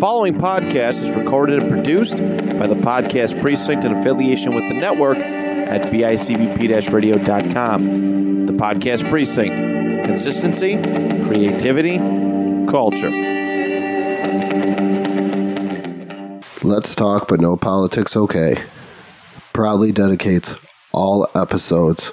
following 0.00 0.32
podcast 0.32 1.02
is 1.02 1.10
recorded 1.10 1.62
and 1.62 1.70
produced 1.70 2.16
by 2.16 2.66
the 2.66 2.74
Podcast 2.74 3.38
Precinct 3.42 3.84
in 3.84 3.92
affiliation 3.92 4.54
with 4.54 4.66
the 4.66 4.74
network 4.74 5.18
at 5.18 5.92
bicbp-radio.com. 5.92 8.46
The 8.46 8.52
Podcast 8.54 9.10
Precinct. 9.10 10.06
Consistency, 10.06 10.76
creativity, 11.26 11.98
culture. 12.66 13.10
Let's 16.62 16.94
Talk 16.94 17.28
But 17.28 17.42
No 17.42 17.58
Politics 17.58 18.16
Okay 18.16 18.56
proudly 19.52 19.92
dedicates 19.92 20.54
all 20.92 21.28
episodes 21.34 22.10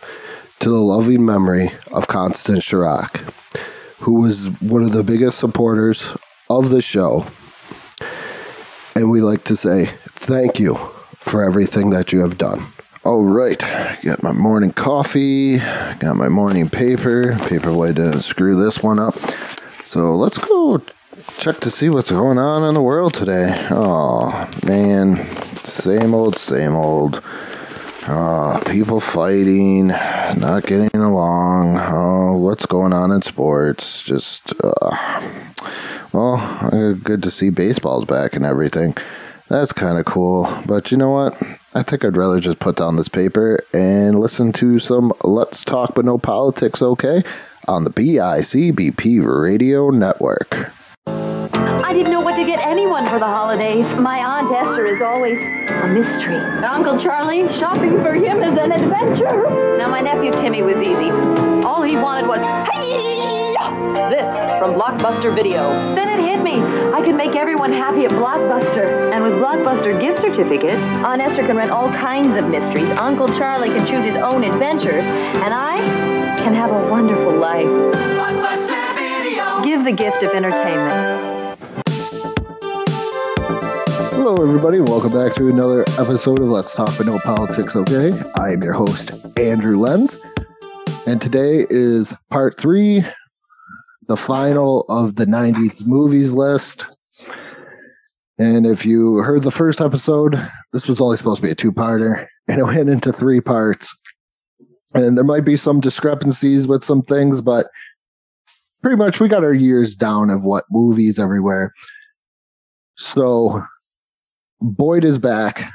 to 0.60 0.70
the 0.70 0.82
loving 0.82 1.26
memory 1.26 1.72
of 1.94 2.10
Constance 2.10 2.66
Chirac, 2.66 3.16
who 4.00 4.20
was 4.20 4.50
one 4.60 4.84
of 4.84 4.92
the 4.92 5.04
biggest 5.04 5.40
supporters 5.40 6.06
of 6.50 6.70
the 6.70 6.82
show. 6.82 7.26
And 8.98 9.12
we 9.12 9.22
like 9.22 9.44
to 9.44 9.56
say 9.56 9.92
thank 10.08 10.60
you 10.60 10.74
for 11.20 11.44
everything 11.44 11.92
that 11.92 12.12
you 12.12 12.22
have 12.22 12.36
done. 12.36 12.66
All 13.04 13.22
right, 13.24 13.60
got 14.02 14.24
my 14.24 14.32
morning 14.32 14.72
coffee, 14.72 15.60
got 15.60 16.16
my 16.16 16.30
morning 16.30 16.68
paper. 16.68 17.38
Paperweight 17.38 17.94
didn't 17.94 18.24
screw 18.24 18.56
this 18.56 18.82
one 18.82 18.98
up. 18.98 19.14
So 19.86 20.16
let's 20.16 20.40
go 20.40 20.82
check 21.38 21.60
to 21.60 21.70
see 21.70 21.90
what's 21.90 22.10
going 22.10 22.40
on 22.40 22.64
in 22.68 22.74
the 22.74 22.82
world 22.82 23.14
today. 23.14 23.68
Oh, 23.70 24.50
man. 24.66 25.28
Same 25.58 26.16
old, 26.16 26.40
same 26.40 26.74
old. 26.74 27.24
Uh, 28.08 28.60
people 28.62 29.00
fighting, 29.00 29.90
not 29.90 30.66
getting 30.66 31.00
along. 31.00 31.78
Oh, 31.78 32.17
what's 32.38 32.66
going 32.66 32.94
on 32.94 33.12
in 33.12 33.22
sports? 33.22 34.02
Just, 34.04 34.54
uh, 34.64 35.22
well, 36.14 36.96
good 37.04 37.24
to 37.24 37.32
see 37.32 37.50
baseball's 37.50 38.06
back 38.06 38.34
and 38.36 38.46
everything. 38.46 38.96
That's 39.50 39.72
kind 39.72 39.98
of 39.98 40.06
cool. 40.06 40.44
But 40.66 40.92
you 40.92 40.98
know 40.98 41.12
what? 41.12 41.42
I 41.74 41.84
think 41.84 42.04
I'd 42.04 42.18
rather 42.18 42.40
just 42.40 42.60
put 42.60 42.76
down 42.76 42.98
this 42.98 43.08
paper 43.08 43.64
and 43.74 44.20
listen 44.20 44.52
to 44.54 44.80
some 44.80 45.14
Let's 45.24 45.64
Talk 45.64 45.96
But 45.96 46.06
No 46.06 46.18
Politics, 46.18 46.82
okay? 46.82 47.24
On 47.68 47.84
the 47.84 47.90
BICBP 47.90 49.26
Radio 49.26 49.90
Network. 49.90 50.72
I 51.08 51.94
didn't 51.94 52.12
know 52.12 52.20
what 52.20 52.36
to 52.36 52.46
get 52.46 52.60
anyone 52.60 53.08
for 53.08 53.20
the 53.20 53.26
holidays. 53.26 53.94
My 53.96 54.20
Aunt 54.20 54.52
Esther 54.52 54.86
is 54.86 55.02
always 55.02 55.40
a 55.40 55.88
mystery. 55.88 56.36
Uncle 56.36 57.00
Charlie, 57.00 57.48
shopping 57.58 58.02
for 58.02 58.14
him 58.14 58.44
is 58.44 58.58
an 58.58 58.72
adventure. 58.72 59.78
Now, 59.78 59.88
my 59.88 60.02
nephew 60.02 60.32
Timmy 60.34 60.64
was 60.64 60.78
easy. 60.78 61.57
All 61.68 61.84
he 61.84 61.98
wanted 61.98 62.30
was, 62.30 62.40
hey 62.72 63.52
This 64.10 64.24
from 64.58 64.76
Blockbuster 64.76 65.36
Video. 65.36 65.70
Then 65.96 66.08
it 66.08 66.26
hit 66.26 66.42
me. 66.42 66.62
I 66.94 67.02
could 67.04 67.16
make 67.16 67.36
everyone 67.36 67.74
happy 67.74 68.06
at 68.06 68.12
Blockbuster. 68.12 69.12
And 69.12 69.22
with 69.22 69.34
Blockbuster 69.34 70.00
gift 70.00 70.22
certificates, 70.22 70.88
Aunt 71.04 71.22
Esther 71.22 71.46
can 71.46 71.58
rent 71.58 71.70
all 71.70 71.90
kinds 71.90 72.38
of 72.38 72.48
mysteries. 72.48 72.90
Uncle 72.92 73.28
Charlie 73.36 73.68
can 73.68 73.86
choose 73.86 74.06
his 74.06 74.16
own 74.16 74.46
adventures. 74.46 75.06
And 75.06 75.54
I 75.54 75.76
can 76.38 76.54
have 76.54 76.72
a 76.72 76.90
wonderful 76.90 77.38
life. 77.38 77.68
Blockbuster 77.68 78.96
Video. 78.96 79.62
Give 79.62 79.84
the 79.84 79.92
gift 79.92 80.24
of 80.24 80.32
entertainment. 80.32 81.60
Hello, 84.14 84.36
everybody. 84.36 84.80
Welcome 84.80 85.12
back 85.12 85.36
to 85.36 85.50
another 85.50 85.82
episode 86.00 86.40
of 86.40 86.48
Let's 86.48 86.74
Talk 86.74 86.98
But 86.98 87.08
No 87.08 87.20
Politics, 87.20 87.76
okay? 87.76 88.14
I 88.40 88.54
am 88.54 88.64
your 88.64 88.74
host, 88.74 89.18
Andrew 89.38 89.78
Lenz. 89.78 90.18
And 91.08 91.22
today 91.22 91.66
is 91.70 92.14
part 92.30 92.60
three, 92.60 93.02
the 94.10 94.18
final 94.18 94.82
of 94.90 95.16
the 95.16 95.26
90s 95.26 95.88
movies 95.88 96.32
list. 96.32 96.84
And 98.38 98.66
if 98.66 98.86
you 98.86 99.20
heard 99.20 99.44
the 99.44 99.50
first 99.52 99.80
episode, 99.80 100.36
this 100.74 100.86
was 100.90 101.00
only 101.00 101.16
supposed 101.16 101.38
to 101.38 101.48
be 101.48 101.52
a 101.52 101.56
two 101.56 101.72
parter, 101.72 102.28
and 102.50 102.60
it 102.60 102.66
went 102.66 102.90
into 102.90 103.14
three 103.14 103.40
parts. 103.40 103.98
And 104.96 105.18
there 105.18 105.24
might 105.24 105.46
be 105.46 105.56
some 105.56 105.80
discrepancies 105.80 106.68
with 106.68 106.84
some 106.84 107.02
things, 107.02 107.40
but 107.40 107.68
pretty 108.82 108.98
much 108.98 109.22
we 109.22 109.30
got 109.30 109.46
our 109.46 109.54
years 109.54 109.96
down 109.96 110.30
of 110.30 110.44
what 110.44 110.66
movies 110.70 111.20
everywhere. 111.20 111.72
So 112.98 113.64
Boyd 114.60 115.06
is 115.06 115.18
back. 115.18 115.72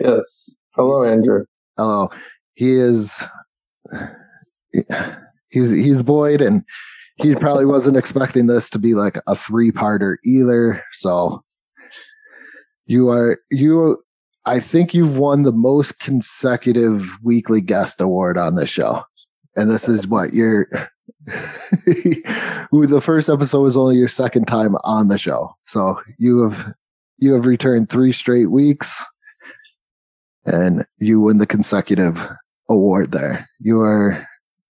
Yes. 0.00 0.56
Hello, 0.70 1.04
Andrew. 1.04 1.44
Hello. 1.76 2.08
He 2.54 2.72
is. 2.72 3.12
He's 5.48 5.70
he's 5.70 6.02
Boyd, 6.02 6.40
and 6.40 6.62
he 7.16 7.34
probably 7.40 7.66
wasn't 7.66 7.96
expecting 7.96 8.46
this 8.46 8.70
to 8.70 8.78
be 8.78 8.94
like 8.94 9.18
a 9.26 9.36
three-parter 9.36 10.16
either. 10.24 10.82
So 10.92 11.42
you 12.86 13.08
are 13.08 13.38
you. 13.50 14.02
I 14.44 14.58
think 14.58 14.92
you've 14.92 15.18
won 15.18 15.44
the 15.44 15.52
most 15.52 16.00
consecutive 16.00 17.16
weekly 17.22 17.60
guest 17.60 18.00
award 18.00 18.36
on 18.36 18.56
this 18.56 18.70
show, 18.70 19.02
and 19.56 19.70
this 19.70 19.88
is 19.88 20.06
what 20.06 20.34
your. 20.34 20.68
the 21.26 23.00
first 23.00 23.28
episode 23.28 23.60
was 23.60 23.76
only 23.76 23.96
your 23.96 24.08
second 24.08 24.46
time 24.46 24.76
on 24.82 25.06
the 25.06 25.18
show, 25.18 25.54
so 25.66 26.00
you 26.18 26.42
have 26.42 26.74
you 27.18 27.32
have 27.32 27.46
returned 27.46 27.88
three 27.88 28.12
straight 28.12 28.50
weeks 28.50 29.00
and 30.44 30.84
you 30.98 31.20
win 31.20 31.38
the 31.38 31.46
consecutive 31.46 32.20
award 32.68 33.12
there. 33.12 33.46
You 33.60 33.80
are 33.80 34.26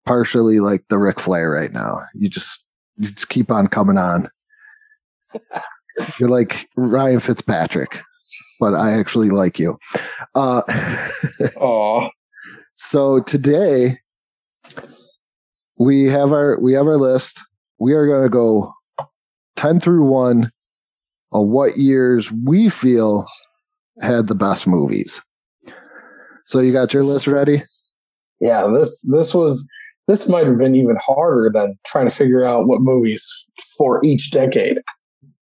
partially 0.05 0.59
like 0.59 0.83
the 0.89 0.97
Ric 0.97 1.19
Flair 1.19 1.49
right 1.51 1.71
now. 1.71 2.01
You 2.13 2.29
just 2.29 2.63
you 2.97 3.09
just 3.09 3.29
keep 3.29 3.51
on 3.51 3.67
coming 3.67 3.97
on. 3.97 4.29
You're 6.19 6.29
like 6.29 6.67
Ryan 6.75 7.19
Fitzpatrick, 7.19 8.01
but 8.59 8.73
I 8.73 8.93
actually 8.93 9.29
like 9.29 9.59
you. 9.59 9.77
Uh 10.35 10.61
so 12.75 13.21
today 13.21 13.99
we 15.77 16.05
have 16.05 16.31
our 16.31 16.59
we 16.59 16.73
have 16.73 16.87
our 16.87 16.97
list. 16.97 17.39
We 17.79 17.93
are 17.93 18.07
gonna 18.07 18.29
go 18.29 18.73
10 19.55 19.79
through 19.79 20.05
1 20.05 20.51
on 21.31 21.49
what 21.49 21.77
years 21.77 22.31
we 22.31 22.69
feel 22.69 23.25
had 24.01 24.27
the 24.27 24.35
best 24.35 24.67
movies. 24.67 25.21
So 26.45 26.59
you 26.59 26.73
got 26.73 26.93
your 26.93 27.03
list 27.03 27.27
ready? 27.27 27.63
Yeah, 28.39 28.71
this 28.73 29.01
this 29.11 29.33
was 29.33 29.69
this 30.09 30.27
might 30.27 30.47
have 30.47 30.57
been 30.57 30.75
even 30.75 30.97
harder 30.99 31.51
than 31.53 31.77
trying 31.85 32.09
to 32.09 32.15
figure 32.15 32.43
out 32.43 32.67
what 32.67 32.81
movies 32.81 33.23
for 33.77 34.03
each 34.03 34.31
decade. 34.31 34.81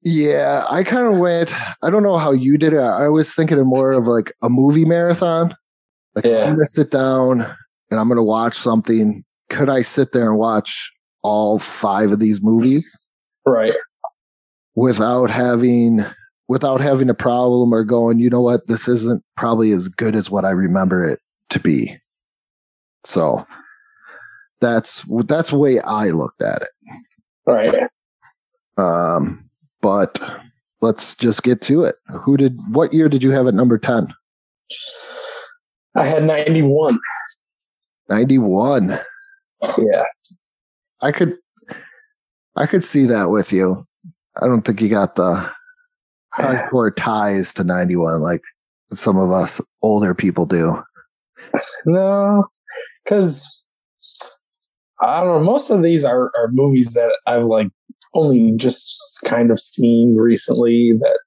Yeah, 0.02 0.66
I 0.68 0.84
kind 0.84 1.08
of 1.12 1.18
went. 1.18 1.54
I 1.82 1.88
don't 1.88 2.02
know 2.02 2.18
how 2.18 2.30
you 2.32 2.58
did 2.58 2.74
it. 2.74 2.78
I 2.78 3.08
was 3.08 3.32
thinking 3.32 3.58
of 3.58 3.64
more 3.66 3.92
of 3.92 4.06
like 4.06 4.34
a 4.42 4.50
movie 4.50 4.84
marathon. 4.84 5.54
Like 6.14 6.26
Yeah. 6.26 6.44
I'm 6.44 6.54
gonna 6.56 6.66
sit 6.66 6.90
down 6.90 7.40
and 7.90 7.98
I'm 7.98 8.08
gonna 8.08 8.22
watch 8.22 8.58
something. 8.58 9.24
Could 9.48 9.70
I 9.70 9.80
sit 9.80 10.12
there 10.12 10.28
and 10.28 10.38
watch 10.38 10.92
all 11.22 11.58
five 11.58 12.12
of 12.12 12.20
these 12.20 12.42
movies 12.42 12.86
Right. 13.46 13.74
without 14.74 15.30
having 15.30 16.04
without 16.48 16.80
having 16.80 17.08
a 17.08 17.14
problem 17.14 17.72
or 17.72 17.84
going, 17.84 18.18
you 18.18 18.28
know 18.28 18.40
what, 18.42 18.66
this 18.66 18.88
isn't 18.88 19.22
probably 19.36 19.70
as 19.72 19.88
good 19.88 20.16
as 20.16 20.30
what 20.30 20.44
I 20.44 20.50
remember 20.50 21.08
it 21.08 21.20
to 21.48 21.60
be. 21.60 21.96
So 23.06 23.42
that's 24.60 25.04
that's 25.24 25.50
the 25.50 25.58
way 25.58 25.80
I 25.80 26.10
looked 26.10 26.42
at 26.42 26.62
it. 26.62 26.68
Right. 27.46 27.74
Um, 28.76 29.48
but 29.80 30.20
let's 30.80 31.14
just 31.14 31.42
get 31.42 31.60
to 31.62 31.84
it. 31.84 31.96
Who 32.22 32.36
did 32.36 32.58
what 32.70 32.92
year 32.92 33.08
did 33.08 33.22
you 33.22 33.30
have 33.30 33.46
at 33.46 33.54
number 33.54 33.78
10? 33.78 34.08
I 35.96 36.04
had 36.04 36.24
91. 36.24 36.98
91. 38.08 39.00
Yeah. 39.78 40.04
I 41.00 41.12
could 41.12 41.36
I 42.56 42.66
could 42.66 42.84
see 42.84 43.06
that 43.06 43.30
with 43.30 43.52
you. 43.52 43.86
I 44.40 44.46
don't 44.46 44.62
think 44.62 44.80
you 44.80 44.88
got 44.88 45.16
the 45.16 45.50
hardcore 46.38 46.94
ties 46.96 47.52
to 47.54 47.64
91 47.64 48.20
like 48.20 48.42
some 48.92 49.16
of 49.16 49.30
us 49.30 49.60
older 49.82 50.14
people 50.14 50.46
do. 50.46 50.82
No, 51.84 52.46
because 53.04 53.64
I 55.02 55.20
don't 55.20 55.28
know. 55.28 55.44
Most 55.44 55.70
of 55.70 55.82
these 55.82 56.04
are, 56.04 56.30
are 56.36 56.48
movies 56.50 56.94
that 56.94 57.14
I've 57.26 57.44
like 57.44 57.68
only 58.14 58.52
just 58.56 59.20
kind 59.24 59.50
of 59.50 59.60
seen 59.60 60.16
recently 60.16 60.92
that 61.00 61.18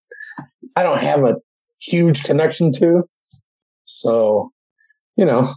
I 0.76 0.84
don't 0.84 1.02
have 1.02 1.24
a 1.24 1.36
huge 1.80 2.24
connection 2.24 2.72
to. 2.74 3.04
So, 3.86 4.52
you 5.16 5.26
know, 5.26 5.48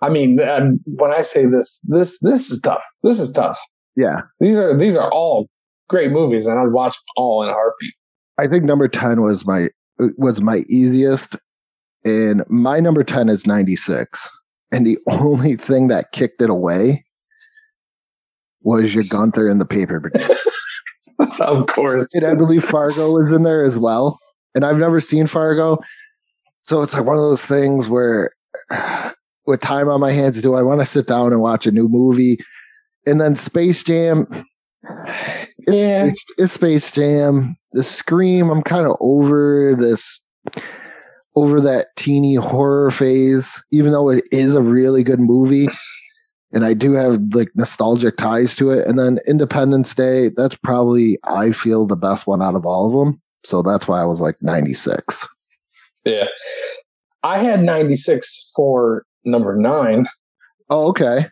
I 0.00 0.08
mean, 0.08 0.40
um, 0.40 0.80
when 0.86 1.12
I 1.12 1.22
say 1.22 1.46
this, 1.46 1.80
this 1.84 2.18
this 2.20 2.50
is 2.50 2.60
tough. 2.60 2.84
This 3.02 3.20
is 3.20 3.32
tough. 3.32 3.58
Yeah. 3.96 4.22
These 4.40 4.58
are 4.58 4.76
these 4.76 4.96
are 4.96 5.10
all 5.12 5.48
great 5.88 6.10
movies, 6.10 6.46
and 6.46 6.58
I'd 6.58 6.72
watch 6.72 6.94
them 6.94 7.04
all 7.16 7.42
in 7.42 7.48
a 7.48 7.52
heartbeat. 7.52 7.94
I 8.38 8.48
think 8.48 8.64
number 8.64 8.88
10 8.88 9.22
was 9.22 9.46
my 9.46 9.68
was 10.16 10.40
my 10.40 10.64
easiest 10.68 11.36
and 12.04 12.42
my 12.48 12.80
number 12.80 13.04
10 13.04 13.28
is 13.28 13.46
96 13.46 14.28
and 14.72 14.86
the 14.86 14.98
only 15.10 15.56
thing 15.56 15.88
that 15.88 16.12
kicked 16.12 16.42
it 16.42 16.50
away 16.50 17.04
was 18.62 18.94
your 18.94 19.04
Gunther 19.08 19.48
in 19.48 19.58
the 19.58 19.64
paper 19.64 20.00
brigade. 20.00 20.28
of 21.40 21.66
course. 21.68 22.08
And 22.14 22.24
I 22.26 22.34
believe 22.34 22.64
Fargo 22.64 23.12
was 23.12 23.30
in 23.30 23.42
there 23.42 23.64
as 23.64 23.78
well. 23.78 24.18
And 24.54 24.64
I've 24.64 24.78
never 24.78 25.00
seen 25.00 25.26
Fargo. 25.26 25.78
So 26.62 26.82
it's 26.82 26.94
like 26.94 27.04
one 27.04 27.16
of 27.16 27.22
those 27.22 27.44
things 27.44 27.88
where 27.88 28.30
with 29.46 29.60
time 29.60 29.88
on 29.88 30.00
my 30.00 30.12
hands, 30.12 30.40
do 30.40 30.54
I 30.54 30.62
want 30.62 30.80
to 30.80 30.86
sit 30.86 31.06
down 31.06 31.32
and 31.32 31.40
watch 31.40 31.66
a 31.66 31.72
new 31.72 31.88
movie? 31.88 32.38
And 33.06 33.20
then 33.20 33.36
Space 33.36 33.82
Jam. 33.84 34.26
It's, 35.64 35.74
Yeah. 35.76 36.06
it's, 36.06 36.24
it's 36.38 36.52
Space 36.54 36.90
Jam. 36.90 37.56
The 37.70 37.84
Scream, 37.84 38.50
I'm 38.50 38.62
kind 38.62 38.84
of 38.84 38.96
over 38.98 39.76
this, 39.78 40.20
over 41.34 41.60
that 41.60 41.88
teeny 41.96 42.34
horror 42.34 42.90
phase, 42.90 43.62
even 43.70 43.92
though 43.92 44.10
it 44.10 44.24
is 44.30 44.54
a 44.54 44.62
really 44.62 45.02
good 45.02 45.20
movie. 45.20 45.68
And 46.54 46.66
I 46.66 46.74
do 46.74 46.92
have 46.92 47.18
like 47.32 47.48
nostalgic 47.54 48.18
ties 48.18 48.54
to 48.56 48.70
it. 48.70 48.86
And 48.86 48.98
then 48.98 49.20
Independence 49.26 49.94
Day, 49.94 50.28
that's 50.28 50.54
probably, 50.54 51.18
I 51.24 51.52
feel, 51.52 51.86
the 51.86 51.96
best 51.96 52.26
one 52.26 52.42
out 52.42 52.54
of 52.54 52.66
all 52.66 52.86
of 52.86 52.92
them. 52.92 53.20
So 53.42 53.62
that's 53.62 53.88
why 53.88 54.02
I 54.02 54.04
was 54.04 54.20
like 54.20 54.36
96. 54.42 55.26
Yeah. 56.04 56.26
I 57.22 57.38
had 57.38 57.62
96 57.62 58.52
for 58.54 59.04
number 59.24 59.54
nine. 59.54 60.06
Oh, 60.68 60.88
okay. 60.88 61.28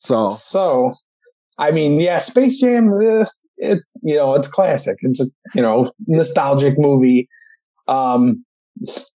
So, 0.00 0.30
So, 0.30 0.92
I 1.58 1.70
mean, 1.70 2.00
yeah, 2.00 2.18
Space 2.18 2.60
Jam, 2.60 2.88
uh, 2.88 3.24
it, 3.56 3.80
you 4.02 4.16
know, 4.16 4.34
it's 4.34 4.48
classic. 4.48 4.96
It's 5.00 5.20
a, 5.20 5.26
you 5.54 5.62
know, 5.62 5.92
nostalgic 6.06 6.74
movie. 6.76 7.28
Um, 7.88 8.44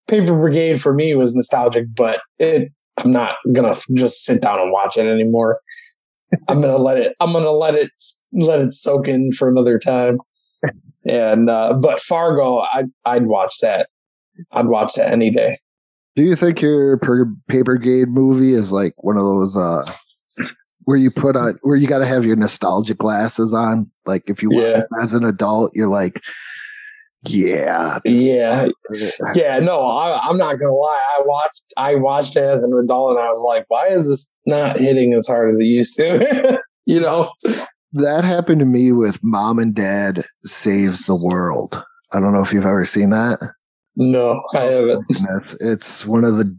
Paper 0.07 0.35
Brigade 0.37 0.81
for 0.81 0.93
me 0.93 1.15
was 1.15 1.33
nostalgic, 1.35 1.85
but 1.95 2.21
it, 2.39 2.71
I'm 2.97 3.11
not 3.11 3.35
gonna 3.53 3.75
just 3.95 4.23
sit 4.25 4.41
down 4.41 4.59
and 4.59 4.71
watch 4.71 4.97
it 4.97 5.05
anymore. 5.07 5.59
I'm 6.47 6.61
gonna 6.61 6.77
let 6.77 6.97
it. 6.97 7.15
I'm 7.19 7.31
gonna 7.33 7.51
let 7.51 7.75
it 7.75 7.91
let 8.33 8.59
it 8.59 8.73
soak 8.73 9.07
in 9.07 9.31
for 9.31 9.49
another 9.49 9.79
time. 9.79 10.17
And 11.05 11.49
uh, 11.49 11.73
but 11.73 11.99
Fargo, 11.99 12.59
I 12.59 12.83
I'd 13.05 13.25
watch 13.27 13.55
that. 13.61 13.87
I'd 14.51 14.67
watch 14.67 14.95
that 14.95 15.11
any 15.11 15.29
day. 15.31 15.59
do 16.15 16.23
you 16.23 16.35
think 16.35 16.61
your 16.61 16.97
per- 16.97 17.31
Paper 17.47 17.75
Brigade 17.77 18.07
movie 18.09 18.53
is 18.53 18.71
like 18.71 18.93
one 19.03 19.15
of 19.17 19.23
those 19.23 19.55
uh 19.55 19.81
where 20.85 20.97
you 20.97 21.11
put 21.11 21.35
on 21.35 21.57
where 21.61 21.75
you 21.77 21.87
got 21.87 21.99
to 21.99 22.05
have 22.05 22.25
your 22.25 22.35
nostalgic 22.35 22.97
glasses 22.97 23.53
on? 23.53 23.89
Like 24.05 24.23
if 24.27 24.41
you 24.41 24.49
Yeah. 24.51 24.81
as 25.01 25.13
an 25.13 25.23
adult, 25.23 25.71
you're 25.75 25.87
like, 25.87 26.19
yeah, 27.25 27.99
Yeah, 28.05 28.67
yeah. 29.33 29.59
No, 29.59 29.81
I, 29.81 30.27
I'm 30.27 30.37
not 30.37 30.59
gonna 30.59 30.73
lie. 30.73 31.01
I 31.17 31.21
watched 31.25 31.73
I 31.77 31.95
watched 31.95 32.35
it 32.35 32.43
as 32.43 32.63
an 32.63 32.73
adult, 32.73 33.11
and 33.11 33.19
I 33.19 33.29
was 33.29 33.43
like, 33.45 33.65
why 33.67 33.87
is 33.87 34.09
this 34.09 34.31
not 34.45 34.79
hitting 34.79 35.13
as 35.13 35.27
hard 35.27 35.53
as 35.53 35.59
it 35.59 35.65
used 35.65 35.95
to? 35.97 36.59
you 36.85 36.99
know? 36.99 37.31
that 37.93 38.23
happened 38.23 38.59
to 38.59 38.65
me 38.65 38.91
with 38.91 39.23
Mom 39.23 39.59
and 39.59 39.73
Dad 39.73 40.25
Saves 40.45 41.05
the 41.05 41.15
World. 41.15 41.81
I 42.11 42.19
don't 42.19 42.33
know 42.33 42.43
if 42.43 42.53
you've 42.53 42.65
ever 42.65 42.85
seen 42.85 43.11
that. 43.11 43.39
No, 43.95 44.41
I 44.55 44.61
haven't. 44.61 45.05
Oh, 45.29 45.39
it's 45.59 46.05
one 46.05 46.23
of 46.23 46.37
the 46.37 46.57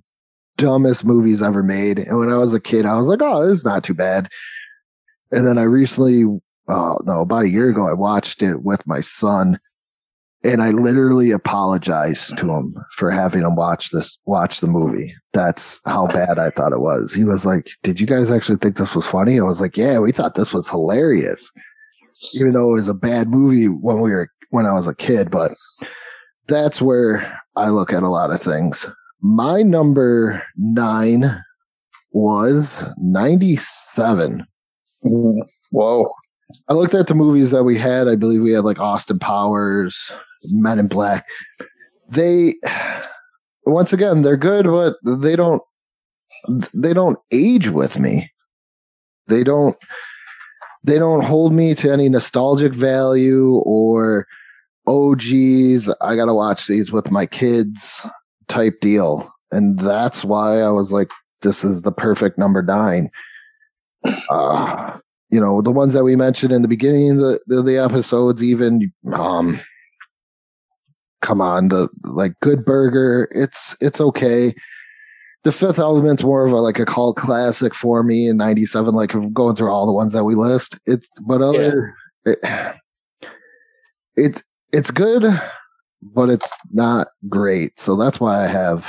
dumbest 0.57 1.05
movies 1.05 1.43
ever 1.43 1.63
made. 1.63 1.99
And 1.99 2.19
when 2.19 2.31
I 2.31 2.37
was 2.37 2.55
a 2.55 2.61
kid, 2.61 2.87
I 2.87 2.97
was 2.97 3.07
like, 3.07 3.21
oh, 3.23 3.47
this 3.47 3.59
is 3.59 3.65
not 3.65 3.83
too 3.85 3.95
bad. 3.95 4.29
And 5.33 5.47
then 5.47 5.59
I 5.59 5.63
recently, 5.63 6.25
oh, 6.69 6.99
no, 7.05 7.21
about 7.21 7.45
a 7.45 7.51
year 7.51 7.71
ago, 7.71 7.89
I 7.89 7.93
watched 7.93 8.43
it 8.43 8.63
with 8.63 8.87
my 8.87 9.01
son. 9.01 9.59
And 10.45 10.63
I 10.63 10.71
literally 10.71 11.31
apologized 11.31 12.37
to 12.37 12.53
him 12.53 12.77
for 12.93 13.11
having 13.11 13.43
him 13.43 13.57
watch 13.57 13.91
this, 13.91 14.19
watch 14.27 14.61
the 14.61 14.67
movie. 14.67 15.15
That's 15.33 15.81
how 15.87 16.07
bad 16.07 16.39
I 16.39 16.51
thought 16.51 16.73
it 16.73 16.81
was. 16.81 17.15
He 17.15 17.25
was 17.25 17.47
like, 17.47 17.71
Did 17.83 17.99
you 17.99 18.07
guys 18.07 18.31
actually 18.31 18.59
think 18.59 18.77
this 18.77 18.95
was 18.95 19.07
funny? 19.07 19.41
I 19.41 19.45
was 19.45 19.61
like, 19.61 19.77
Yeah, 19.77 19.99
we 19.99 20.13
thought 20.13 20.35
this 20.35 20.53
was 20.53 20.69
hilarious. 20.69 21.51
Even 22.35 22.53
though 22.53 22.71
it 22.71 22.75
was 22.75 22.89
a 22.89 22.95
bad 22.95 23.29
movie 23.29 23.69
when 23.69 24.01
we 24.01 24.11
were, 24.11 24.29
when 24.51 24.67
I 24.67 24.75
was 24.75 24.87
a 24.87 24.95
kid, 24.95 25.31
but 25.31 25.51
that's 26.47 26.81
where 26.81 27.41
I 27.57 27.71
look 27.71 27.93
at 27.93 28.03
a 28.03 28.11
lot 28.11 28.31
of 28.31 28.43
things. 28.43 28.87
My 29.21 29.63
number 29.63 30.43
nine 30.57 31.43
was 32.13 32.85
97. 32.99 34.47
Mm, 35.07 35.37
Whoa. 35.71 36.13
I 36.69 36.75
looked 36.75 36.95
at 36.95 37.07
the 37.07 37.15
movies 37.15 37.51
that 37.51 37.65
we 37.65 37.79
had. 37.79 38.09
I 38.09 38.17
believe 38.17 38.43
we 38.43 38.53
had 38.53 38.65
like 38.65 38.79
Austin 38.79 39.19
Powers, 39.19 40.13
Men 40.51 40.79
in 40.79 40.87
Black. 40.87 41.25
They, 42.09 42.57
once 43.65 43.93
again, 43.93 44.23
they're 44.23 44.37
good, 44.37 44.67
but 44.67 44.97
they 45.21 45.37
don't, 45.37 45.63
they 46.75 46.93
don't 46.93 47.19
age 47.31 47.69
with 47.69 47.99
me. 47.99 48.31
They 49.27 49.43
don't, 49.43 49.77
they 50.83 50.99
don't 50.99 51.25
hold 51.25 51.53
me 51.53 51.75
to 51.77 51.91
any 51.91 52.09
nostalgic 52.11 52.75
value 52.75 53.55
or, 53.65 54.27
oh 54.87 55.15
geez, 55.15 55.89
I 56.03 56.15
gotta 56.15 56.35
watch 56.35 56.67
these 56.67 56.93
with 56.93 57.11
my 57.11 57.25
kids 57.25 58.07
type 58.49 58.79
deal. 58.83 59.33
And 59.51 59.79
that's 59.79 60.25
why 60.25 60.61
I 60.61 60.69
was 60.69 60.93
like, 60.93 61.11
this 61.41 61.65
is 61.65 61.83
the 61.83 61.93
perfect 61.93 62.37
number 62.37 62.63
nine. 62.63 63.11
Uh, 64.29 64.99
you 65.31 65.41
know, 65.41 65.63
the 65.63 65.71
ones 65.71 65.93
that 65.95 66.05
we 66.05 66.17
mentioned 66.17 66.53
in 66.53 66.63
the 66.63 66.69
beginning 66.69 67.13
of 67.13 67.19
the, 67.19 67.41
the, 67.47 67.63
the 67.63 67.79
episodes, 67.79 68.43
even, 68.43 68.93
um, 69.13 69.61
come 71.23 71.41
on, 71.41 71.69
the 71.69 71.89
like 72.05 72.33
Good 72.41 72.65
Burger, 72.65 73.29
it's, 73.33 73.77
it's 73.81 74.01
okay. 74.01 74.55
The 75.45 75.53
Fifth 75.53 75.79
Element's 75.79 76.23
more 76.23 76.47
of 76.47 76.53
a, 76.53 76.57
like 76.57 76.79
a 76.79 76.87
cult 76.87 77.17
classic 77.17 77.75
for 77.75 78.03
me 78.03 78.29
in 78.29 78.37
97, 78.37 78.95
like 78.95 79.13
going 79.33 79.57
through 79.57 79.71
all 79.71 79.87
the 79.87 79.93
ones 79.93 80.13
that 80.13 80.25
we 80.25 80.35
list. 80.35 80.79
It's, 80.87 81.07
but 81.27 81.43
other, 81.43 81.95
it, 82.25 82.39
it's, 84.17 84.43
it's 84.73 84.91
good, 84.91 85.25
but 86.03 86.31
it's 86.31 86.51
not 86.73 87.09
great. 87.29 87.79
So 87.79 87.97
that's 87.97 88.21
why 88.21 88.45
I 88.45 88.47
have 88.47 88.85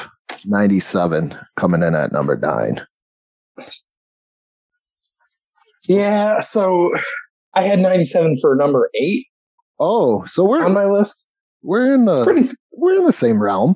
97 0.46 1.38
coming 1.58 1.84
in 1.84 1.96
at 1.96 2.12
number 2.12 2.38
nine. 2.38 2.86
Yeah. 5.88 6.42
So 6.42 6.92
I 7.54 7.62
had 7.64 7.80
97 7.80 8.38
for 8.42 8.56
number 8.56 8.90
eight 9.00 9.28
Oh, 9.80 10.24
so 10.26 10.44
we're 10.46 10.64
on 10.64 10.74
my 10.74 10.86
list. 10.86 11.28
we're 11.62 11.94
in 11.94 12.06
the 12.06 12.24
Pretty 12.24 12.50
we're 12.72 12.98
in 12.98 13.04
the 13.04 13.12
same 13.14 13.42
realm. 13.42 13.76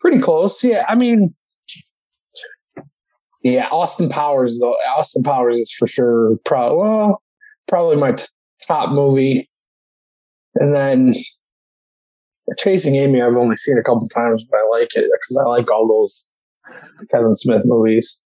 pretty 0.00 0.18
close. 0.20 0.62
Yeah. 0.62 0.84
I 0.88 0.94
mean, 0.94 1.28
yeah. 3.42 3.68
Austin 3.70 4.08
Powers 4.08 4.58
though. 4.60 4.74
Austin 4.96 5.22
Powers 5.22 5.56
is 5.56 5.72
for 5.78 5.86
sure. 5.86 6.36
Probably 6.44 6.78
well, 6.78 7.22
probably 7.68 7.96
my 7.96 8.12
t- 8.12 8.24
top 8.66 8.90
movie. 8.90 9.50
And 10.56 10.72
then 10.72 11.14
Chasing 12.58 12.94
Amy, 12.96 13.20
I've 13.22 13.36
only 13.36 13.56
seen 13.56 13.76
a 13.78 13.82
couple 13.82 14.08
times, 14.08 14.44
but 14.48 14.58
I 14.58 14.68
like 14.78 14.90
it 14.94 15.10
because 15.10 15.36
I 15.40 15.48
like 15.48 15.70
all 15.70 15.88
those 15.88 16.32
Kevin 17.10 17.34
Smith 17.36 17.62
movies. 17.64 18.20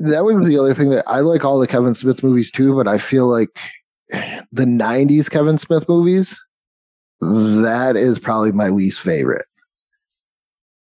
That 0.00 0.24
was 0.24 0.38
the 0.46 0.58
other 0.58 0.74
thing 0.74 0.90
that 0.90 1.04
I 1.06 1.20
like 1.20 1.44
all 1.44 1.58
the 1.58 1.66
Kevin 1.66 1.94
Smith 1.94 2.22
movies 2.22 2.50
too, 2.50 2.74
but 2.74 2.88
I 2.88 2.98
feel 2.98 3.26
like 3.28 3.48
the 4.10 4.64
'90s 4.64 5.30
Kevin 5.30 5.58
Smith 5.58 5.88
movies 5.88 6.38
that 7.20 7.96
is 7.96 8.18
probably 8.18 8.50
my 8.52 8.68
least 8.68 9.00
favorite. 9.02 9.44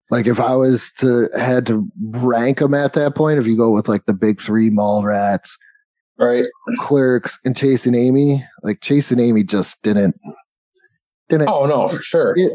Like 0.09 0.25
if 0.25 0.39
I 0.39 0.55
was 0.55 0.91
to 0.99 1.29
had 1.37 1.65
to 1.67 1.85
rank 2.13 2.59
them 2.59 2.73
at 2.73 2.93
that 2.93 3.15
point, 3.15 3.39
if 3.39 3.45
you 3.45 3.57
go 3.57 3.71
with 3.71 3.87
like 3.87 4.05
the 4.05 4.13
big 4.13 4.41
three, 4.41 4.69
Mallrats, 4.69 5.51
Right. 6.17 6.45
Clerks, 6.79 7.39
and 7.45 7.55
Chasing 7.55 7.95
Amy, 7.95 8.45
like 8.63 8.81
Chasing 8.81 9.19
Amy 9.19 9.43
just 9.43 9.81
didn't 9.83 10.15
didn't 11.29 11.47
Oh 11.49 11.65
no, 11.65 11.87
for 11.89 12.01
sure. 12.01 12.33
it 12.37 12.51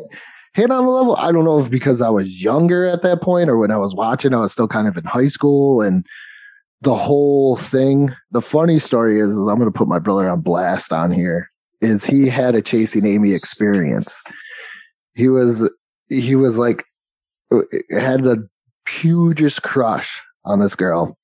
hit 0.54 0.70
on 0.70 0.84
the 0.86 0.90
level. 0.90 1.16
I 1.16 1.30
don't 1.30 1.44
know 1.44 1.58
if 1.60 1.70
because 1.70 2.00
I 2.00 2.08
was 2.08 2.42
younger 2.42 2.86
at 2.86 3.02
that 3.02 3.20
point 3.20 3.50
or 3.50 3.56
when 3.58 3.70
I 3.70 3.76
was 3.76 3.94
watching, 3.94 4.34
I 4.34 4.38
was 4.38 4.52
still 4.52 4.68
kind 4.68 4.88
of 4.88 4.96
in 4.96 5.04
high 5.04 5.28
school 5.28 5.80
and 5.82 6.04
the 6.84 6.94
whole 6.94 7.56
thing. 7.56 8.14
The 8.30 8.42
funny 8.42 8.78
story 8.78 9.18
is, 9.18 9.30
is 9.30 9.36
I'm 9.36 9.58
going 9.58 9.64
to 9.64 9.70
put 9.70 9.88
my 9.88 9.98
brother 9.98 10.28
on 10.28 10.40
blast 10.40 10.92
on 10.92 11.10
here. 11.10 11.48
Is 11.80 12.04
he 12.04 12.28
had 12.28 12.54
a 12.54 12.62
chasing 12.62 13.06
Amy 13.06 13.32
experience? 13.32 14.20
He 15.14 15.28
was 15.28 15.68
he 16.08 16.36
was 16.36 16.56
like 16.58 16.84
uh, 17.52 17.60
had 17.90 18.24
the 18.24 18.48
hugest 18.88 19.62
crush 19.62 20.20
on 20.44 20.60
this 20.60 20.74
girl 20.74 21.16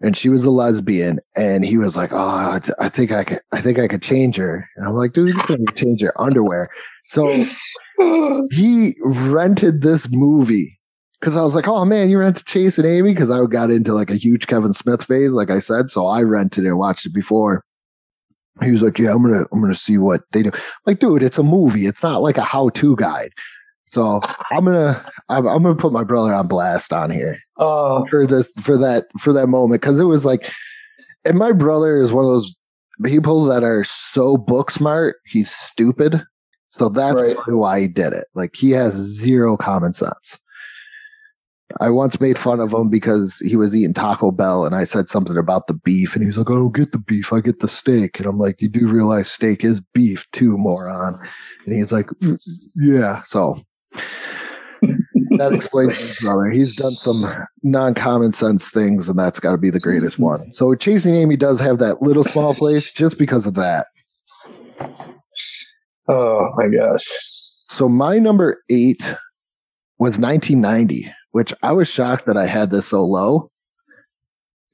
and 0.00 0.16
she 0.16 0.28
was 0.28 0.44
a 0.44 0.50
lesbian 0.50 1.18
and 1.36 1.64
he 1.64 1.76
was 1.76 1.96
like 1.96 2.12
oh 2.12 2.52
I, 2.52 2.60
th- 2.62 2.76
I 2.78 2.88
think 2.88 3.10
i 3.10 3.24
could 3.24 3.40
i 3.52 3.60
think 3.60 3.78
i 3.78 3.88
could 3.88 4.02
change 4.02 4.36
her 4.36 4.68
and 4.76 4.86
i'm 4.86 4.94
like 4.94 5.12
dude 5.12 5.34
you 5.34 5.40
can 5.42 5.66
change 5.76 6.00
your 6.00 6.12
underwear 6.18 6.66
so 7.06 7.44
he 8.50 8.94
rented 9.02 9.82
this 9.82 10.08
movie 10.10 10.77
because 11.20 11.36
I 11.36 11.42
was 11.42 11.54
like, 11.54 11.66
oh 11.68 11.84
man, 11.84 12.10
you 12.10 12.18
rented 12.18 12.46
Chasing 12.46 12.84
Amy 12.84 13.12
because 13.12 13.30
I 13.30 13.44
got 13.46 13.70
into 13.70 13.92
like 13.94 14.10
a 14.10 14.16
huge 14.16 14.46
Kevin 14.46 14.72
Smith 14.74 15.02
phase, 15.04 15.32
like 15.32 15.50
I 15.50 15.58
said. 15.60 15.90
So 15.90 16.06
I 16.06 16.22
rented 16.22 16.64
it 16.64 16.68
and 16.68 16.78
watched 16.78 17.06
it 17.06 17.14
before. 17.14 17.64
He 18.62 18.70
was 18.72 18.82
like, 18.82 18.98
yeah, 18.98 19.12
I'm 19.12 19.22
gonna 19.22 19.44
I'm 19.52 19.60
gonna 19.60 19.74
see 19.74 19.98
what 19.98 20.22
they 20.32 20.42
do. 20.42 20.50
Like, 20.86 20.98
dude, 20.98 21.22
it's 21.22 21.38
a 21.38 21.42
movie. 21.42 21.86
It's 21.86 22.02
not 22.02 22.22
like 22.22 22.36
a 22.38 22.42
how 22.42 22.70
to 22.70 22.96
guide. 22.96 23.32
So 23.86 24.20
I'm 24.50 24.64
gonna 24.64 25.04
I'm, 25.28 25.46
I'm 25.46 25.62
gonna 25.62 25.74
put 25.76 25.92
my 25.92 26.04
brother 26.04 26.34
on 26.34 26.46
blast 26.48 26.92
on 26.92 27.10
here 27.10 27.38
Oh, 27.56 28.04
for 28.06 28.26
this 28.26 28.52
for 28.64 28.76
that 28.78 29.06
for 29.20 29.32
that 29.32 29.46
moment 29.46 29.80
because 29.80 29.98
it 29.98 30.04
was 30.04 30.24
like, 30.24 30.50
and 31.24 31.38
my 31.38 31.52
brother 31.52 32.02
is 32.02 32.12
one 32.12 32.24
of 32.24 32.30
those 32.30 32.54
people 33.04 33.44
that 33.44 33.62
are 33.62 33.84
so 33.84 34.36
book 34.36 34.70
smart, 34.70 35.16
he's 35.24 35.50
stupid. 35.50 36.22
So 36.70 36.88
that's 36.88 37.18
Right. 37.18 37.36
why 37.46 37.80
he 37.80 37.88
did 37.88 38.12
it. 38.12 38.26
Like 38.34 38.54
he 38.56 38.72
has 38.72 38.92
zero 38.94 39.56
common 39.56 39.92
sense. 39.94 40.38
I 41.80 41.90
once 41.90 42.18
made 42.20 42.38
fun 42.38 42.60
of 42.60 42.72
him 42.72 42.88
because 42.88 43.36
he 43.38 43.54
was 43.56 43.74
eating 43.76 43.92
Taco 43.92 44.30
Bell 44.30 44.64
and 44.64 44.74
I 44.74 44.84
said 44.84 45.10
something 45.10 45.36
about 45.36 45.66
the 45.66 45.74
beef 45.74 46.14
and 46.14 46.22
he 46.22 46.26
was 46.26 46.38
like, 46.38 46.50
I 46.50 46.54
don't 46.54 46.74
get 46.74 46.92
the 46.92 46.98
beef, 46.98 47.32
I 47.32 47.40
get 47.40 47.60
the 47.60 47.68
steak. 47.68 48.18
And 48.18 48.26
I'm 48.26 48.38
like, 48.38 48.62
You 48.62 48.68
do 48.68 48.88
realize 48.88 49.30
steak 49.30 49.64
is 49.64 49.80
beef 49.92 50.24
too, 50.32 50.56
moron. 50.56 51.20
And 51.66 51.76
he's 51.76 51.92
like, 51.92 52.06
"Mm, 52.22 52.36
Yeah. 52.80 53.22
So 53.24 53.60
that 55.36 55.52
explains 55.52 55.98
his 55.98 56.18
brother. 56.20 56.50
He's 56.50 56.76
done 56.76 56.92
some 56.92 57.26
non 57.62 57.94
common 57.94 58.32
sense 58.32 58.70
things, 58.70 59.08
and 59.08 59.18
that's 59.18 59.40
got 59.40 59.52
to 59.52 59.58
be 59.58 59.70
the 59.70 59.80
greatest 59.80 60.18
one. 60.18 60.52
So 60.54 60.74
Chasing 60.74 61.16
Amy 61.16 61.36
does 61.36 61.60
have 61.60 61.78
that 61.78 62.00
little 62.00 62.24
small 62.24 62.54
place 62.54 62.92
just 62.92 63.18
because 63.18 63.44
of 63.44 63.54
that. 63.54 63.86
Oh 66.08 66.50
my 66.56 66.68
gosh. 66.68 67.04
So 67.74 67.88
my 67.88 68.18
number 68.18 68.62
eight 68.70 69.02
was 69.98 70.18
1990, 70.18 71.12
which 71.32 71.52
I 71.62 71.72
was 71.72 71.88
shocked 71.88 72.26
that 72.26 72.36
I 72.36 72.46
had 72.46 72.70
this 72.70 72.86
so 72.86 73.04
low 73.04 73.50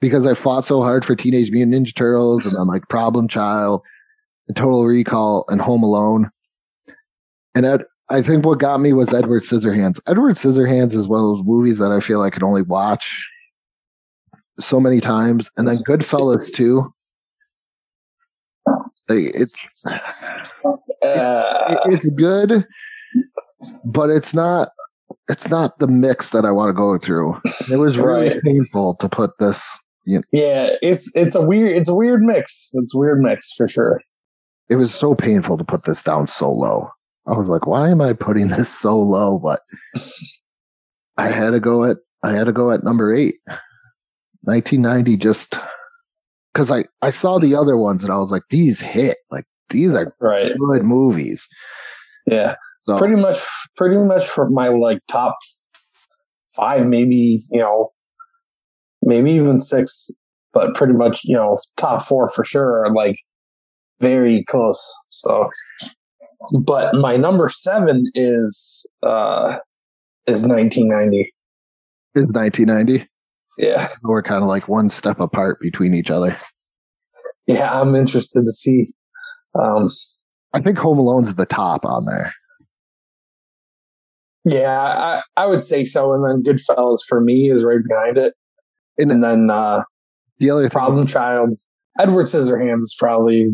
because 0.00 0.26
I 0.26 0.34
fought 0.34 0.64
so 0.64 0.82
hard 0.82 1.04
for 1.04 1.16
Teenage 1.16 1.50
Mutant 1.50 1.87
Ninja 1.87 1.94
Turtles 1.94 2.46
and 2.46 2.56
I'm 2.56 2.68
like 2.68 2.88
Problem 2.88 3.28
Child 3.28 3.82
and 4.49 4.56
Total 4.56 4.84
Recall 4.84 5.44
and 5.49 5.61
Home 5.61 5.82
Alone. 5.82 6.30
And 7.54 7.64
Ed, 7.66 7.84
I 8.11 8.20
think 8.23 8.44
what 8.44 8.58
got 8.58 8.80
me 8.80 8.92
was 8.92 9.12
Edward 9.14 9.42
Scissorhands. 9.44 9.99
Edward 10.06 10.37
Scissorhands 10.37 10.92
is 10.94 11.08
one 11.08 11.20
of 11.20 11.26
those 11.26 11.44
movies 11.44 11.78
that 11.78 11.90
I 11.92 12.00
feel 12.00 12.20
I 12.23 12.30
can 12.30 12.42
only 12.42 12.62
watch 12.62 13.25
so 14.61 14.78
many 14.78 15.00
times. 15.00 15.50
And 15.56 15.66
then 15.66 15.76
Goodfellas 15.88 16.52
too. 16.52 16.92
Like, 19.08 19.32
it's 19.34 19.54
Uh, 21.02 21.76
it- 21.87 21.92
it's 21.94 22.08
good, 22.16 22.66
but 23.84 24.11
it's 24.11 24.32
not. 24.34 24.70
It's 25.28 25.48
not 25.48 25.78
the 25.78 25.86
mix 25.86 26.30
that 26.30 26.44
I 26.44 26.50
want 26.50 26.68
to 26.68 26.74
go 26.74 26.98
through. 26.98 27.40
It 27.72 27.78
was 27.78 27.96
really 27.96 28.28
Right. 28.30 28.42
painful 28.42 28.96
to 28.96 29.08
put 29.08 29.30
this. 29.38 29.62
yeah, 30.06 30.22
it's 30.82 31.14
it's 31.16 31.34
a 31.34 31.40
weird 31.42 31.76
it's 31.76 31.88
a 31.88 31.94
weird 31.94 32.22
mix. 32.22 32.70
It's 32.74 32.94
a 32.94 32.98
weird 32.98 33.20
mix 33.20 33.52
for 33.56 33.66
sure. 33.66 34.00
It 34.68 34.76
was 34.76 34.94
so 34.94 35.14
painful 35.14 35.56
to 35.58 35.64
put 35.64 35.84
this 35.84 36.02
down 36.02 36.26
so 36.26 36.50
low. 36.52 36.88
I 37.26 37.32
was 37.32 37.48
like, 37.48 37.66
why 37.66 37.88
am 37.88 38.00
I 38.02 38.12
putting 38.12 38.48
this 38.48 38.68
so 38.68 38.98
low? 38.98 39.38
But 39.38 39.60
I 41.16 41.28
had 41.28 41.50
to 41.50 41.60
go 41.60 41.84
at. 41.84 41.96
I 42.22 42.32
had 42.32 42.44
to 42.44 42.52
go 42.52 42.70
at 42.70 42.84
number 42.84 43.14
eight. 43.14 43.36
1990 44.42 45.16
just 45.16 45.54
because 46.52 46.70
I 46.70 46.84
I 47.02 47.10
saw 47.10 47.38
the 47.38 47.54
other 47.54 47.76
ones 47.76 48.02
and 48.04 48.12
I 48.12 48.16
was 48.18 48.30
like, 48.30 48.42
these 48.50 48.80
hit. 48.80 49.16
Like 49.30 49.44
these 49.70 49.90
are 49.92 50.14
Right. 50.20 50.52
good 50.58 50.84
movies. 50.84 51.46
Yeah. 52.26 52.56
So 52.84 52.98
Pretty 52.98 53.16
much 53.16 53.38
pretty 53.78 53.96
much 53.96 54.28
for 54.28 54.50
my 54.50 54.68
like 54.68 54.98
top 55.08 55.36
five, 56.54 56.86
maybe, 56.86 57.42
you 57.50 57.58
know, 57.60 57.92
maybe 59.00 59.32
even 59.32 59.58
six, 59.58 60.10
but 60.52 60.74
pretty 60.74 60.92
much, 60.92 61.22
you 61.24 61.34
know, 61.34 61.56
top 61.78 62.02
four 62.02 62.28
for 62.28 62.44
sure 62.44 62.84
are 62.84 62.94
like 62.94 63.16
very 64.00 64.44
close. 64.44 64.86
So 65.08 65.48
but 66.60 66.94
my 66.94 67.16
number 67.16 67.48
seven 67.48 68.04
is 68.14 68.84
uh 69.02 69.56
is 70.26 70.44
nineteen 70.44 70.88
ninety. 70.88 71.32
Is 72.14 72.28
1990. 72.28 73.08
Yeah. 73.56 73.88
We're 74.02 74.20
kind 74.20 74.42
of 74.42 74.48
like 74.48 74.68
one 74.68 74.90
step 74.90 75.20
apart 75.20 75.58
between 75.58 75.94
each 75.94 76.10
other. 76.10 76.36
Yeah, 77.46 77.80
I'm 77.80 77.94
interested 77.94 78.44
to 78.44 78.52
see. 78.52 78.88
Um 79.58 79.90
I 80.52 80.60
think 80.60 80.76
Home 80.76 80.98
Alone's 80.98 81.34
the 81.34 81.46
top 81.46 81.86
on 81.86 82.04
there. 82.04 82.34
Yeah, 84.44 84.80
I, 84.80 85.22
I 85.36 85.46
would 85.46 85.64
say 85.64 85.84
so. 85.84 86.12
And 86.12 86.24
then 86.24 86.42
Goodfellas 86.42 86.98
for 87.08 87.20
me 87.20 87.50
is 87.50 87.64
right 87.64 87.80
behind 87.86 88.18
it. 88.18 88.34
And- 88.98 89.10
And 89.10 89.22
then 89.24 89.50
uh 89.50 89.82
The 90.38 90.50
other 90.50 90.68
Problem 90.70 91.06
Child. 91.06 91.58
Edward 91.98 92.26
Scissorhands 92.26 92.78
is 92.78 92.94
probably 92.98 93.50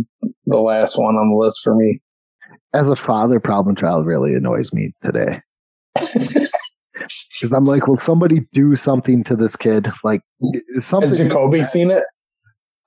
the 0.47 0.57
last 0.61 0.97
one 0.99 1.17
on 1.17 1.31
the 1.31 1.37
list 1.37 1.61
for 1.63 1.75
me. 1.75 2.01
as 2.73 2.87
a 2.89 2.97
father, 2.97 3.39
Problem 3.41 3.77
Child 3.77 4.07
really 4.07 4.35
annoys 4.35 4.73
me 4.73 4.95
today. 5.05 5.41
Because 7.41 7.53
I'm 7.57 7.65
like, 7.65 7.87
will 7.87 7.97
somebody 7.97 8.47
do 8.53 8.77
something 8.77 9.25
to 9.25 9.35
this 9.35 9.57
kid? 9.57 9.91
Like 10.05 10.21
something. 10.81 11.09
Has. 11.09 11.19
Jacoby 11.19 11.65
seen 11.65 11.91
it? 11.91 12.05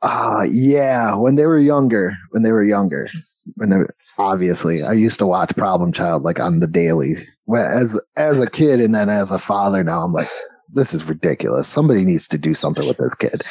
Ah, 0.03 0.43
yeah. 0.43 1.15
When 1.15 1.35
they 1.35 1.45
were 1.45 1.59
younger, 1.59 2.15
when 2.31 2.43
they 2.43 2.51
were 2.51 2.63
younger, 2.63 3.07
when 3.55 3.69
they 3.69 3.77
were, 3.77 3.95
obviously, 4.17 4.83
I 4.83 4.91
used 4.91 5.17
to 5.19 5.25
watch 5.25 5.55
Problem 5.55 5.93
Child 5.93 6.23
like 6.23 6.39
on 6.39 6.59
the 6.59 6.67
daily. 6.67 7.27
Well, 7.45 7.65
as 7.65 7.97
as 8.17 8.37
a 8.37 8.49
kid, 8.49 8.79
and 8.81 8.93
then 8.93 9.09
as 9.09 9.31
a 9.31 9.39
father, 9.39 9.83
now 9.83 10.03
I'm 10.03 10.13
like, 10.13 10.27
this 10.73 10.93
is 10.93 11.03
ridiculous. 11.05 11.67
Somebody 11.67 12.03
needs 12.03 12.27
to 12.29 12.37
do 12.37 12.53
something 12.53 12.85
with 12.85 12.97
this 12.97 13.15
kid. 13.15 13.43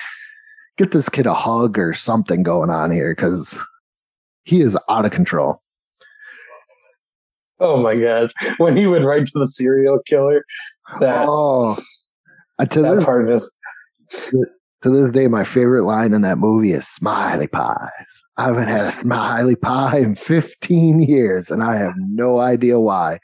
Get 0.76 0.92
this 0.92 1.09
kid 1.09 1.26
a 1.26 1.35
hug 1.35 1.78
or 1.78 1.94
something 1.94 2.42
going 2.42 2.71
on 2.71 2.90
here 2.90 3.14
because 3.14 3.56
he 4.44 4.61
is 4.61 4.76
out 4.88 5.04
of 5.04 5.12
control. 5.12 5.62
Oh 7.61 7.80
my 7.80 7.94
god. 7.94 8.32
When 8.59 8.76
he 8.76 8.87
would 8.87 9.04
write 9.04 9.26
to 9.26 9.38
the 9.38 9.47
serial 9.47 10.00
killer, 10.04 10.44
that 11.00 11.26
Oh, 11.28 11.78
uh, 12.59 12.64
to 12.66 12.82
that 12.82 12.97
this 12.97 13.04
part 13.04 13.28
just 13.28 13.54
to 14.82 14.90
this 14.90 15.12
day, 15.12 15.28
my 15.28 15.44
favorite 15.44 15.84
line 15.84 16.12
in 16.12 16.22
that 16.22 16.38
movie 16.38 16.72
is 16.72 16.86
"Smiley 16.86 17.46
pies." 17.46 18.22
I 18.36 18.46
haven't 18.46 18.68
had 18.68 18.80
a 18.80 18.96
smiley 19.00 19.56
pie 19.56 19.98
in 19.98 20.14
15 20.14 21.00
years, 21.00 21.50
and 21.50 21.62
I 21.62 21.76
have 21.76 21.94
no 21.96 22.40
idea 22.40 22.80
why. 22.80 23.18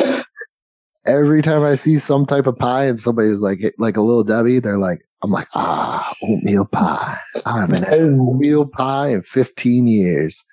Every 1.06 1.42
time 1.42 1.62
I 1.62 1.74
see 1.74 1.98
some 1.98 2.26
type 2.26 2.46
of 2.46 2.58
pie 2.58 2.84
and 2.84 3.00
somebody's 3.00 3.38
like 3.40 3.74
like 3.78 3.96
a 3.96 4.02
little 4.02 4.24
Debbie, 4.24 4.60
they're 4.60 4.78
like, 4.78 5.00
I'm 5.22 5.30
like, 5.30 5.48
ah, 5.54 6.12
oatmeal 6.22 6.66
pie. 6.66 7.18
I 7.44 7.60
haven't 7.60 7.84
had 7.84 8.00
oatmeal 8.00 8.66
pie 8.66 9.08
in 9.08 9.22
15 9.22 9.86
years. 9.86 10.44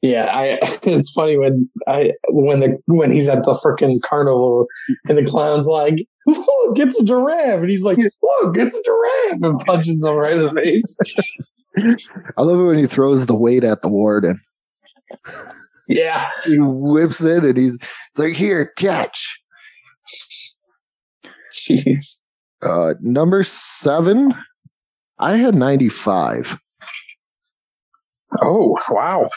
Yeah, 0.00 0.26
I 0.32 0.58
it's 0.82 1.10
funny 1.10 1.36
when 1.36 1.68
I 1.86 2.12
when 2.28 2.60
the 2.60 2.78
when 2.86 3.10
he's 3.10 3.28
at 3.28 3.44
the 3.44 3.54
freaking 3.54 3.94
carnival 4.04 4.66
and 5.08 5.18
the 5.18 5.24
clown's 5.24 5.66
like, 5.66 6.06
Look, 6.26 6.78
it's 6.78 6.98
a 7.00 7.04
giraffe 7.04 7.60
and 7.60 7.70
he's 7.70 7.82
like, 7.82 7.98
Look, 7.98 8.56
it's 8.56 8.76
a 8.76 8.82
giraffe 8.84 9.42
and 9.42 9.66
punches 9.66 10.04
him 10.04 10.14
right 10.14 10.34
in 10.34 10.54
the 10.54 10.60
face. 10.62 10.96
I 12.36 12.42
love 12.42 12.60
it 12.60 12.64
when 12.64 12.78
he 12.78 12.86
throws 12.86 13.26
the 13.26 13.34
weight 13.34 13.64
at 13.64 13.82
the 13.82 13.88
warden. 13.88 14.40
Yeah. 15.88 16.28
He 16.44 16.58
whips 16.58 17.20
it 17.22 17.44
and 17.44 17.56
he's 17.56 17.78
like, 18.16 18.34
here, 18.34 18.72
catch. 18.76 19.40
Jeez. 21.52 22.18
Uh, 22.62 22.94
number 23.00 23.42
seven, 23.42 24.34
I 25.18 25.36
had 25.36 25.54
95. 25.54 26.58
Oh, 28.42 28.76
wow. 28.90 29.28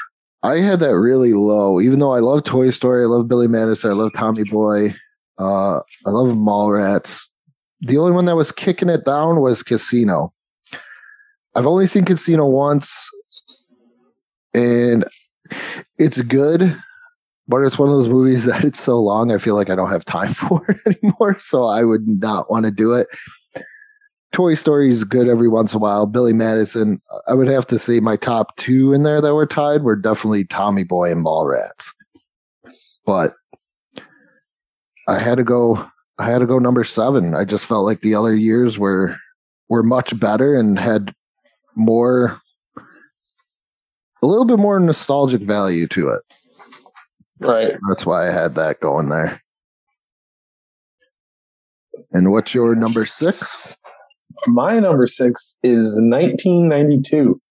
I 0.44 0.60
had 0.60 0.80
that 0.80 0.96
really 0.96 1.34
low, 1.34 1.80
even 1.80 2.00
though 2.00 2.14
I 2.14 2.20
love 2.20 2.44
Toy 2.44 2.72
Story, 2.72 3.04
I 3.04 3.08
love 3.08 3.28
Billy 3.28 3.48
Madison, 3.48 3.92
I 3.92 3.94
love 3.94 4.12
Tommy 4.16 4.44
Boy, 4.44 4.96
uh, 5.38 5.80
I 5.80 6.10
love 6.10 6.36
Mallrats. 6.36 7.22
The 7.82 7.98
only 7.98 8.12
one 8.12 8.26
that 8.26 8.36
was 8.36 8.52
kicking 8.52 8.90
it 8.90 9.06
down 9.06 9.40
was 9.40 9.62
Casino. 9.62 10.34
I've 11.54 11.68
only 11.68 11.86
seen 11.86 12.06
Casino 12.06 12.46
once, 12.48 12.92
and 14.54 15.06
it's 15.98 16.22
good, 16.22 16.76
but 17.48 17.62
it's 17.62 17.78
one 17.78 17.90
of 17.90 17.96
those 17.96 18.10
movies 18.10 18.46
that 18.46 18.64
it's 18.64 18.82
so 18.82 19.00
long, 19.00 19.32
I 19.32 19.38
feel 19.38 19.56
like 19.56 19.70
I 19.70 19.76
don't 19.76 19.92
have 19.92 20.06
time 20.06 20.34
for 20.34 20.66
it 20.70 20.98
anymore, 21.04 21.38
so 21.40 21.66
I 21.66 21.84
would 21.84 22.08
not 22.08 22.50
want 22.50 22.66
to 22.66 22.72
do 22.72 22.94
it. 22.94 23.08
Toy 24.32 24.56
Story 24.56 24.90
is 24.90 25.04
good 25.04 25.28
every 25.28 25.50
once 25.50 25.74
in 25.74 25.78
a 25.78 25.80
while. 25.80 26.06
Billy 26.06 26.34
Madison, 26.34 27.02
I 27.28 27.34
would 27.34 27.48
have 27.48 27.68
to 27.68 27.78
say 27.78 28.00
my 28.00 28.16
top 28.16 28.56
two 28.56 28.94
in 28.94 29.04
there 29.04 29.22
that 29.22 29.34
were 29.34 29.46
tied 29.46 29.84
were 29.84 29.96
definitely 29.96 30.46
Tommy 30.46 30.84
Boy 30.84 31.12
and 31.12 31.26
Mallrats. 31.26 31.88
But 33.06 33.34
I 35.08 35.20
had 35.20 35.36
to 35.38 35.44
go. 35.44 35.86
I 36.18 36.30
had 36.30 36.40
to 36.40 36.46
go 36.46 36.60
number 36.60 36.84
seven. 36.84 37.34
I 37.34 37.46
just 37.46 37.66
felt 37.66 37.86
like 37.86 38.02
the 38.02 38.16
other 38.16 38.36
years 38.36 38.78
were 38.78 39.18
were 39.70 39.84
much 39.84 40.18
better 40.20 40.58
and 40.58 40.78
had 40.78 41.14
more, 41.76 42.40
a 44.22 44.28
little 44.28 44.46
bit 44.46 44.60
more 44.60 44.80
nostalgic 44.80 45.42
value 45.42 45.88
to 45.88 46.10
it. 46.10 46.22
Right. 47.40 47.76
That's 47.90 48.06
why 48.06 48.30
I 48.30 48.32
had 48.32 48.56
that 48.56 48.82
going 48.82 49.10
there. 49.10 49.42
And 52.12 52.32
what's 52.32 52.54
your 52.54 52.76
number 52.76 53.06
six? 53.06 53.76
My 54.48 54.80
number 54.80 55.08
six 55.08 55.60
is 55.64 56.00
1992. 56.02 57.42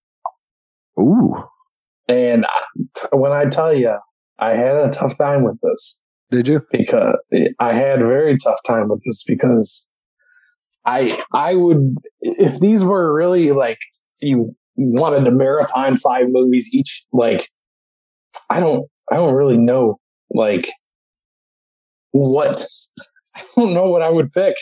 Ooh, 0.98 1.34
And 2.08 2.44
I, 2.46 3.16
when 3.16 3.32
I 3.32 3.46
tell 3.46 3.72
you, 3.72 3.96
I 4.38 4.54
had 4.54 4.76
a 4.76 4.90
tough 4.90 5.16
time 5.16 5.44
with 5.44 5.58
this 5.62 6.02
did 6.30 6.46
you? 6.46 6.62
because 6.70 7.16
I 7.58 7.72
had 7.72 8.00
a 8.00 8.06
very 8.06 8.38
tough 8.38 8.60
time 8.66 8.88
with 8.88 9.02
this 9.04 9.24
because 9.26 9.90
I 10.86 11.22
I 11.34 11.54
would 11.54 11.96
if 12.20 12.60
these 12.60 12.84
were 12.84 13.14
really 13.14 13.50
like 13.52 13.78
you 14.22 14.54
wanted 14.76 15.24
to 15.24 15.30
marathon 15.30 15.96
five 15.96 16.26
movies 16.28 16.70
each, 16.72 17.04
like 17.12 17.48
I 18.48 18.60
don't 18.60 18.88
I 19.10 19.16
don't 19.16 19.34
really 19.34 19.58
know 19.58 19.98
like 20.30 20.70
what 22.12 22.64
I 23.36 23.42
don't 23.56 23.74
know 23.74 23.90
what 23.90 24.02
I 24.02 24.10
would 24.10 24.32
pick. 24.32 24.54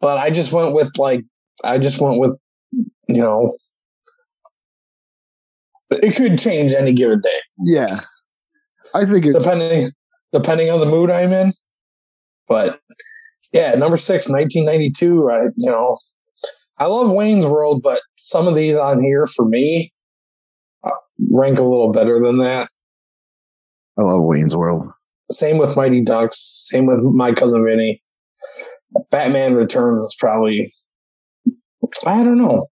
But 0.00 0.18
I 0.18 0.30
just 0.30 0.52
went 0.52 0.74
with 0.74 0.90
like 0.98 1.24
I 1.64 1.78
just 1.78 2.00
went 2.00 2.18
with 2.18 2.32
you 3.08 3.20
know 3.20 3.56
it 5.90 6.16
could 6.16 6.38
change 6.38 6.72
any 6.72 6.92
given 6.92 7.20
day. 7.20 7.38
Yeah. 7.58 8.00
I 8.94 9.04
think 9.04 9.26
it's 9.26 9.38
depending 9.38 9.92
depending 10.32 10.70
on 10.70 10.80
the 10.80 10.86
mood 10.86 11.10
I'm 11.10 11.32
in. 11.32 11.52
But 12.48 12.80
yeah, 13.52 13.74
number 13.74 13.96
six, 13.96 14.28
1992. 14.28 15.30
I 15.30 15.42
you 15.56 15.70
know 15.70 15.98
I 16.78 16.86
love 16.86 17.10
Wayne's 17.10 17.46
World, 17.46 17.82
but 17.82 18.00
some 18.16 18.48
of 18.48 18.54
these 18.54 18.76
on 18.76 19.02
here 19.02 19.26
for 19.26 19.44
me 19.44 19.92
uh, 20.84 20.90
rank 21.30 21.58
a 21.58 21.62
little 21.62 21.92
better 21.92 22.20
than 22.20 22.38
that. 22.38 22.68
I 23.98 24.02
love 24.02 24.22
Wayne's 24.22 24.56
World. 24.56 24.88
Same 25.30 25.58
with 25.58 25.76
Mighty 25.76 26.02
Ducks. 26.02 26.38
Same 26.70 26.86
with 26.86 27.00
My 27.00 27.32
Cousin 27.32 27.64
Vinny. 27.64 28.02
Batman 29.10 29.54
Returns 29.54 30.02
is 30.02 30.16
probably. 30.18 30.72
I 32.06 32.22
don't 32.22 32.38
know. 32.38 32.68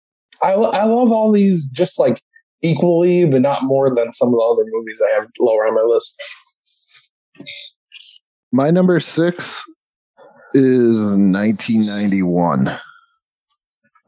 I 0.43 0.51
I 0.53 0.83
love 0.83 1.11
all 1.11 1.31
these 1.31 1.67
just 1.69 1.99
like 1.99 2.21
equally, 2.61 3.25
but 3.25 3.41
not 3.41 3.63
more 3.63 3.93
than 3.93 4.13
some 4.13 4.29
of 4.29 4.33
the 4.33 4.49
other 4.51 4.65
movies 4.71 5.01
I 5.01 5.13
have 5.15 5.27
lower 5.39 5.67
on 5.67 5.75
my 5.75 5.81
list. 5.81 6.21
My 8.51 8.71
number 8.71 8.99
six 8.99 9.63
is 10.53 10.99
1991. 10.99 12.79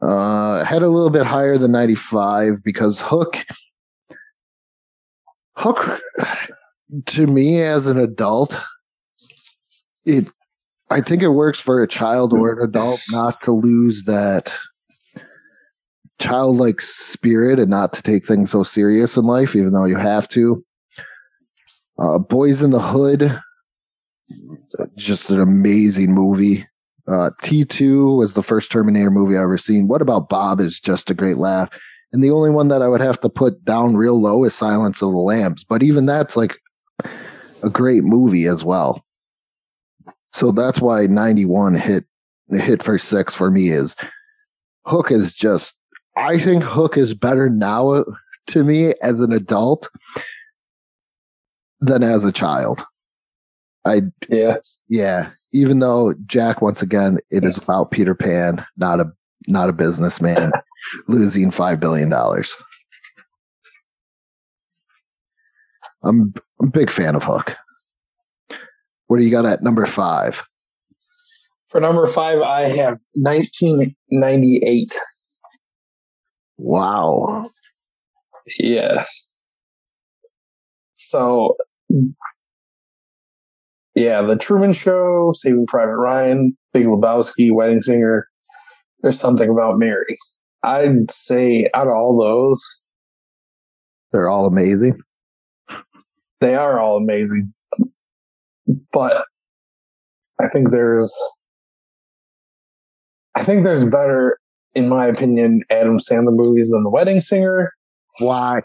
Uh, 0.02 0.64
had 0.64 0.82
a 0.82 0.88
little 0.88 1.10
bit 1.10 1.26
higher 1.26 1.58
than 1.58 1.72
95 1.72 2.64
because 2.64 2.98
Hook, 2.98 3.36
Hook, 5.56 6.00
to 7.06 7.26
me 7.26 7.60
as 7.60 7.86
an 7.86 7.98
adult, 7.98 8.56
it, 10.06 10.30
I 10.88 11.02
think 11.02 11.22
it 11.22 11.28
works 11.28 11.60
for 11.60 11.82
a 11.82 11.88
child 11.88 12.32
or 12.32 12.52
an 12.52 12.62
adult 12.66 13.02
not 13.10 13.42
to 13.44 13.52
lose 13.52 14.04
that 14.04 14.52
childlike 16.20 16.80
spirit 16.80 17.58
and 17.58 17.70
not 17.70 17.92
to 17.94 18.02
take 18.02 18.26
things 18.26 18.50
so 18.50 18.62
serious 18.62 19.16
in 19.16 19.24
life, 19.24 19.56
even 19.56 19.72
though 19.72 19.86
you 19.86 19.96
have 19.96 20.28
to. 20.28 20.64
Uh, 21.98 22.18
Boyz 22.18 22.62
n 22.62 22.70
the 22.70 22.80
Hood, 22.80 23.40
just 24.96 25.30
an 25.30 25.40
amazing 25.40 26.12
movie. 26.12 26.66
Uh, 27.08 27.30
T2 27.42 28.16
was 28.16 28.34
the 28.34 28.42
first 28.42 28.70
Terminator 28.70 29.10
movie 29.10 29.36
I 29.36 29.42
ever 29.42 29.58
seen. 29.58 29.88
What 29.88 30.02
About 30.02 30.28
Bob 30.28 30.60
is 30.60 30.78
just 30.78 31.10
a 31.10 31.14
great 31.14 31.36
laugh. 31.36 31.68
And 32.12 32.22
the 32.22 32.30
only 32.30 32.50
one 32.50 32.68
that 32.68 32.82
I 32.82 32.88
would 32.88 33.00
have 33.00 33.20
to 33.20 33.28
put 33.28 33.64
down 33.64 33.96
real 33.96 34.20
low 34.20 34.44
is 34.44 34.54
Silence 34.54 35.02
of 35.02 35.10
the 35.10 35.16
Lambs. 35.16 35.64
But 35.64 35.82
even 35.82 36.06
that's 36.06 36.36
like 36.36 36.52
a 37.62 37.70
great 37.70 38.04
movie 38.04 38.46
as 38.46 38.64
well. 38.64 39.04
So 40.32 40.52
that's 40.52 40.80
why 40.80 41.06
91 41.06 41.74
hit 41.74 42.04
hit 42.50 42.82
for 42.82 42.98
six 42.98 43.34
for 43.34 43.50
me 43.50 43.70
is 43.70 43.94
Hook 44.86 45.10
is 45.10 45.32
just 45.32 45.74
I 46.20 46.38
think 46.38 46.62
Hook 46.62 46.96
is 46.96 47.14
better 47.14 47.48
now 47.48 47.90
uh, 47.90 48.04
to 48.48 48.62
me 48.62 48.94
as 49.02 49.20
an 49.20 49.32
adult 49.32 49.88
than 51.80 52.02
as 52.02 52.24
a 52.24 52.32
child. 52.32 52.84
I 53.86 54.02
yeah 54.28 54.58
yeah. 54.88 55.28
Even 55.54 55.78
though 55.78 56.14
Jack, 56.26 56.60
once 56.60 56.82
again, 56.82 57.18
it 57.30 57.44
is 57.44 57.56
about 57.56 57.90
Peter 57.90 58.14
Pan, 58.14 58.64
not 58.76 59.00
a 59.00 59.10
not 59.48 59.70
a 59.70 59.72
businessman 59.72 60.52
losing 61.08 61.50
five 61.50 61.80
billion 61.80 62.10
dollars. 62.10 62.54
I'm, 66.02 66.34
I'm 66.60 66.68
a 66.68 66.70
big 66.70 66.90
fan 66.90 67.14
of 67.14 67.22
Hook. 67.22 67.56
What 69.06 69.18
do 69.18 69.24
you 69.24 69.30
got 69.30 69.46
at 69.46 69.62
number 69.62 69.84
five? 69.86 70.42
For 71.66 71.80
number 71.80 72.06
five, 72.06 72.40
I 72.40 72.62
have 72.62 72.98
1998. 73.14 74.92
Wow. 76.62 77.50
Yes. 78.58 79.40
So 80.92 81.56
yeah, 83.94 84.22
The 84.22 84.36
Truman 84.36 84.74
Show, 84.74 85.32
Saving 85.34 85.66
Private 85.66 85.96
Ryan, 85.96 86.56
Big 86.72 86.84
Lebowski, 86.84 87.52
Wedding 87.52 87.80
Singer. 87.80 88.28
There's 89.00 89.18
something 89.18 89.48
about 89.48 89.78
Mary. 89.78 90.18
I'd 90.62 91.10
say 91.10 91.70
out 91.74 91.86
of 91.86 91.94
all 91.94 92.20
those, 92.20 92.62
they're 94.12 94.28
all 94.28 94.44
amazing. 94.44 94.98
They 96.40 96.54
are 96.54 96.78
all 96.78 96.98
amazing, 96.98 97.52
but 98.92 99.24
I 100.40 100.48
think 100.48 100.70
there's, 100.70 101.14
I 103.34 103.44
think 103.44 103.64
there's 103.64 103.84
better, 103.84 104.38
in 104.74 104.88
my 104.88 105.06
opinion, 105.06 105.62
Adam 105.70 105.98
Sandler 105.98 106.34
movies 106.34 106.70
than 106.70 106.82
The 106.84 106.90
Wedding 106.90 107.20
Singer. 107.20 107.72
What? 108.18 108.64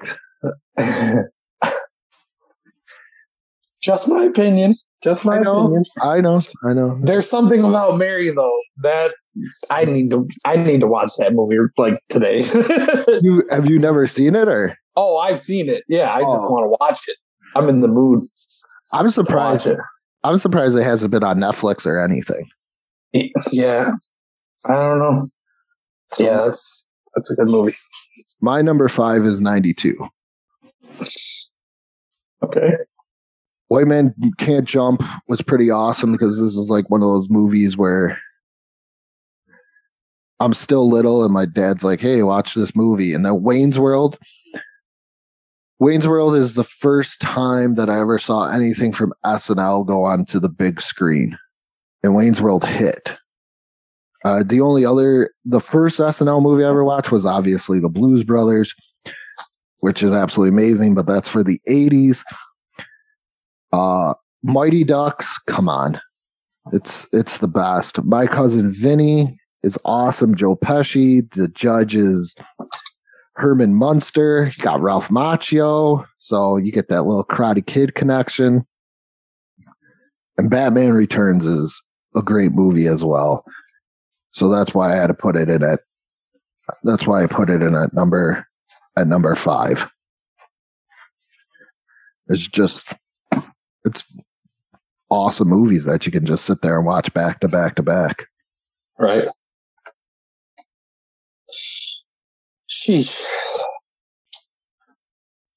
Just 3.82 4.08
my 4.08 4.24
opinion. 4.24 4.76
Just 5.04 5.26
my 5.26 5.36
I 5.38 5.40
know, 5.42 5.60
opinion. 5.66 5.84
I 6.02 6.22
know. 6.22 6.42
I 6.68 6.74
know. 6.74 7.00
There's 7.04 7.30
something 7.30 7.64
about 7.64 7.98
Mary 7.98 8.32
though 8.34 8.58
that 8.82 9.12
I 9.70 9.86
need 9.86 10.10
to. 10.10 10.28
I 10.46 10.56
need 10.56 10.80
to 10.82 10.88
watch 10.88 11.12
that 11.20 11.34
movie 11.34 11.58
like 11.78 11.94
today. 12.10 12.40
you, 13.22 13.44
have 13.52 13.70
you 13.70 13.78
never 13.78 14.08
seen 14.08 14.34
it 14.36 14.48
or? 14.48 14.76
Oh, 14.96 15.18
I've 15.18 15.40
seen 15.40 15.70
it. 15.70 15.84
Yeah, 15.88 16.12
I 16.12 16.22
just 16.22 16.46
Oh. 16.48 16.52
want 16.52 16.68
to 16.68 16.78
watch 16.80 17.02
it. 17.08 17.18
I'm 17.56 17.70
in 17.70 17.82
the 17.82 17.88
mood. 17.88 18.22
I'm 18.94 19.02
to 19.04 19.06
watch 19.08 19.14
surprised. 19.14 19.68
it. 19.68 19.78
I'm 20.24 20.40
surprised 20.40 20.76
it 20.76 20.84
hasn't 20.84 21.12
been 21.12 21.24
on 21.24 21.38
Netflix 21.38 21.86
or 21.86 22.04
anything. 22.04 22.48
Yeah, 23.52 23.92
I 24.68 24.74
don't 24.74 24.98
know. 25.00 25.30
Yeah, 26.18 26.42
that's 26.42 26.90
that's 27.16 27.32
a 27.32 27.36
good 27.36 27.48
movie. 27.48 27.74
My 28.42 28.62
number 28.62 28.88
five 28.88 29.26
is 29.26 29.42
92. 29.42 29.98
Okay. 32.44 32.72
White 33.68 33.88
Man 33.88 34.14
Can't 34.38 34.66
Jump 34.68 35.02
was 35.28 35.42
pretty 35.42 35.72
awesome 35.72 36.12
because 36.12 36.40
this 36.40 36.56
is 36.56 36.70
like 36.70 36.90
one 36.90 37.02
of 37.02 37.08
those 37.08 37.30
movies 37.30 37.76
where 37.76 38.20
I'm 40.40 40.54
still 40.54 40.90
little 40.90 41.24
and 41.24 41.34
my 41.34 41.46
dad's 41.46 41.84
like, 41.84 42.00
hey, 42.00 42.22
watch 42.22 42.54
this 42.54 42.76
movie. 42.76 43.14
And 43.14 43.26
then 43.26 43.42
Wayne's 43.42 43.80
World. 43.80 44.20
Wayne's 45.80 46.08
World 46.08 46.36
is 46.36 46.54
the 46.54 46.64
first 46.64 47.20
time 47.20 47.76
that 47.76 47.90
I 47.90 48.00
ever 48.00 48.20
saw 48.20 48.50
anything 48.50 48.94
from 48.94 49.14
SNL 49.26 49.86
go 49.86 50.04
onto 50.04 50.40
the 50.40 50.50
big 50.50 50.82
screen. 50.82 51.38
And 52.04 52.14
Wayne's 52.14 52.42
World 52.42 52.64
hit. 52.64 53.18
Uh, 54.26 54.42
the 54.44 54.60
only 54.60 54.84
other, 54.84 55.32
the 55.46 55.62
first 55.62 56.00
SNL 56.00 56.42
movie 56.42 56.64
I 56.64 56.70
ever 56.70 56.84
watched 56.84 57.12
was 57.12 57.28
obviously 57.28 57.80
The 57.80 57.90
Blues 57.90 58.24
Brothers, 58.24 58.74
which 59.82 60.02
is 60.02 60.14
absolutely 60.14 60.50
amazing, 60.50 60.96
but 60.96 61.06
that's 61.06 61.30
for 61.30 61.44
the 61.44 61.62
80s. 61.70 62.24
Uh, 63.72 64.16
Mighty 64.42 64.84
Ducks, 64.84 65.28
come 65.46 65.70
on. 65.70 66.02
It's 66.74 67.06
it's 67.14 67.38
the 67.38 67.48
best. 67.48 68.04
My 68.04 68.26
cousin 68.26 68.74
Vinny 68.74 69.40
is 69.62 69.78
awesome. 69.86 70.34
Joe 70.34 70.56
Pesci, 70.56 71.32
the 71.34 71.48
judge 71.50 71.96
is 71.96 72.34
Herman 73.36 73.76
Munster. 73.76 74.52
You 74.58 74.64
got 74.64 74.82
Ralph 74.82 75.10
Macchio, 75.10 76.04
so 76.18 76.58
you 76.58 76.72
get 76.72 76.90
that 76.90 77.04
little 77.04 77.26
Karate 77.26 77.64
Kid 77.64 77.94
connection. 77.94 78.66
And 80.40 80.50
Batman 80.50 80.94
Returns 80.94 81.46
is 81.46 81.80
a 82.16 82.24
great 82.24 82.54
movie 82.54 82.88
as 82.88 83.04
well. 83.04 83.46
So 84.36 84.50
that's 84.50 84.74
why 84.74 84.92
I 84.92 84.96
had 84.98 85.08
to 85.08 85.14
put 85.14 85.38
it 85.38 85.50
in 85.50 85.64
at. 85.64 85.80
That's 86.84 87.08
why 87.08 87.24
I 87.24 87.28
put 87.28 87.50
it 87.50 87.62
in 87.62 87.74
at 87.74 87.94
number 87.94 88.46
at 88.98 89.08
number 89.08 89.34
five. 89.34 89.90
It's 92.28 92.46
just 92.46 92.82
it's 93.86 94.04
awesome 95.10 95.48
movies 95.48 95.86
that 95.86 96.06
you 96.06 96.12
can 96.12 96.26
just 96.26 96.44
sit 96.44 96.62
there 96.62 96.78
and 96.78 96.86
watch 96.86 97.14
back 97.14 97.40
to 97.40 97.48
back 97.48 97.76
to 97.76 97.84
back. 97.84 98.26
Right. 99.00 99.24
Sheesh. 102.70 103.18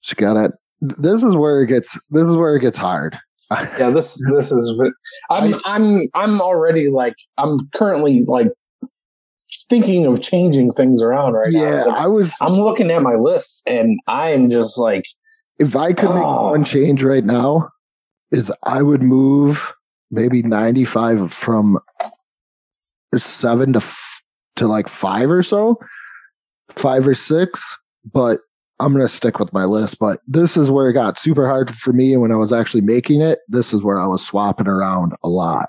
She 0.02 0.14
got 0.14 0.36
it. 0.36 0.52
This 0.80 1.24
is 1.24 1.34
where 1.34 1.62
it 1.62 1.66
gets. 1.66 1.98
This 2.10 2.26
is 2.26 2.32
where 2.32 2.54
it 2.54 2.60
gets 2.60 2.78
hard. 2.78 3.18
Yeah, 3.50 3.90
this 3.90 4.16
this 4.30 4.52
is. 4.52 4.72
I'm 5.30 5.54
I'm 5.64 6.02
I'm 6.14 6.40
already 6.40 6.90
like 6.90 7.16
I'm 7.38 7.58
currently 7.74 8.24
like 8.26 8.52
thinking 9.68 10.06
of 10.06 10.20
changing 10.22 10.72
things 10.72 11.00
around 11.02 11.34
right 11.34 11.52
now. 11.52 11.62
yeah, 11.62 11.84
because 11.84 11.98
I 11.98 12.06
was. 12.06 12.34
I'm 12.40 12.52
looking 12.54 12.90
at 12.90 13.02
my 13.02 13.14
list 13.14 13.62
and 13.66 13.98
I'm 14.06 14.48
just 14.50 14.78
like, 14.78 15.04
If 15.58 15.76
I 15.76 15.92
could 15.92 16.10
make 16.10 16.22
Oh. 16.24 16.50
one 16.50 16.64
change 16.64 17.02
right 17.02 17.24
now, 17.24 17.68
is 18.30 18.52
I 18.64 18.82
would 18.82 19.02
move 19.02 19.72
maybe 20.10 20.42
ninety 20.42 20.84
five 20.84 21.32
from 21.32 21.78
seven 23.16 23.72
to 23.72 23.78
f- 23.78 24.22
to 24.56 24.66
like 24.66 24.88
five 24.88 25.30
or 25.30 25.42
so, 25.42 25.78
five 26.76 27.06
or 27.06 27.14
six, 27.14 27.62
but 28.12 28.40
I'm 28.80 28.92
going 28.92 29.06
to 29.06 29.12
stick 29.12 29.38
with 29.38 29.52
my 29.52 29.64
list. 29.64 29.98
But 29.98 30.20
this 30.26 30.56
is 30.56 30.70
where 30.70 30.88
it 30.88 30.92
got 30.94 31.18
super 31.18 31.46
hard 31.48 31.74
for 31.76 31.92
me. 31.92 32.12
And 32.12 32.22
when 32.22 32.32
I 32.32 32.36
was 32.36 32.52
actually 32.52 32.80
making 32.82 33.20
it, 33.20 33.40
this 33.48 33.72
is 33.72 33.82
where 33.82 33.98
I 34.00 34.06
was 34.06 34.24
swapping 34.24 34.68
around 34.68 35.14
a 35.24 35.28
lot. 35.28 35.66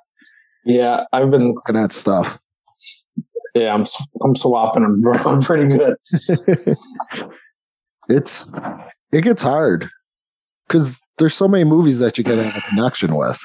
Yeah, 0.66 1.06
I've 1.14 1.32
been 1.32 1.48
looking 1.54 1.76
at 1.78 1.92
stuff. 1.92 2.40
Yeah, 3.56 3.74
I'm 3.74 3.86
I'm 4.24 4.36
swapping 4.36 4.84
them 4.84 5.06
around 5.06 5.42
pretty 5.46 5.68
good. 5.68 5.96
it's 8.10 8.60
it 9.12 9.22
gets 9.22 9.42
hard 9.42 9.90
because 10.68 11.00
there's 11.18 11.36
so 11.36 11.48
many 11.48 11.64
movies 11.64 12.00
that 12.00 12.18
you 12.18 12.24
can 12.24 12.38
have 12.38 12.56
a 12.56 12.62
connection 12.62 13.16
with. 13.16 13.40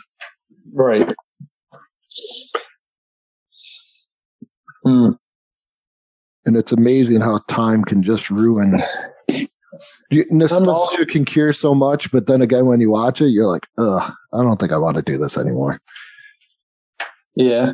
Right. 0.73 1.15
Hmm. 4.85 5.11
And 6.47 6.57
it's 6.57 6.73
amazing 6.73 7.23
how 7.23 7.41
time 7.49 7.85
can 7.85 8.03
just 8.03 8.29
ruin. 8.29 8.79
You, 10.11 10.25
nostalgia 10.31 11.07
can 11.07 11.25
cure 11.25 11.53
so 11.53 11.75
much, 11.75 12.13
but 12.13 12.27
then 12.27 12.43
again, 12.43 12.67
when 12.67 12.81
you 12.81 12.91
watch 12.91 13.21
it, 13.21 13.29
you're 13.29 13.47
like, 13.47 13.67
"Ugh, 13.79 14.13
I 14.33 14.43
don't 14.43 14.61
think 14.61 14.71
I 14.71 14.77
want 14.77 14.97
to 14.97 15.03
do 15.03 15.17
this 15.17 15.39
anymore." 15.39 15.81
Yeah. 17.35 17.73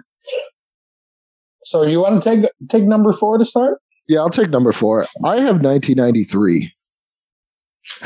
So 1.62 1.83
you 1.83 2.01
want 2.01 2.23
to 2.23 2.31
take 2.31 2.51
take 2.68 2.85
number 2.85 3.12
four 3.12 3.38
to 3.38 3.44
start? 3.44 3.81
Yeah, 4.09 4.20
I'll 4.20 4.31
take 4.31 4.51
number 4.51 4.73
four. 4.73 5.07
I 5.25 5.37
have 5.37 5.62
1993. 5.62 6.73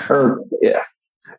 Or 0.08 0.40
yeah. 0.60 0.82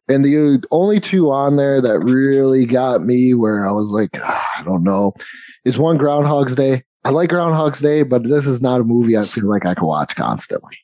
And 0.08 0.24
the 0.24 0.62
only 0.72 1.00
two 1.00 1.32
on 1.32 1.56
there 1.56 1.82
that 1.82 2.00
really 2.00 2.66
got 2.66 3.04
me 3.04 3.34
where 3.34 3.68
I 3.68 3.72
was 3.72 3.90
like, 3.90 4.12
ah, 4.22 4.48
I 4.60 4.64
don't 4.64 4.84
know, 4.84 5.14
is 5.66 5.78
one 5.78 5.98
Groundhog's 5.98 6.56
Day. 6.56 6.84
I 7.04 7.10
like 7.10 7.30
Groundhog's 7.30 7.80
Day, 7.80 8.04
but 8.04 8.24
this 8.24 8.46
is 8.46 8.62
not 8.62 8.82
a 8.82 8.84
movie 8.84 9.18
I 9.18 9.24
feel 9.24 9.50
like 9.50 9.66
I 9.66 9.74
could 9.74 9.86
watch 9.86 10.16
constantly. 10.16 10.78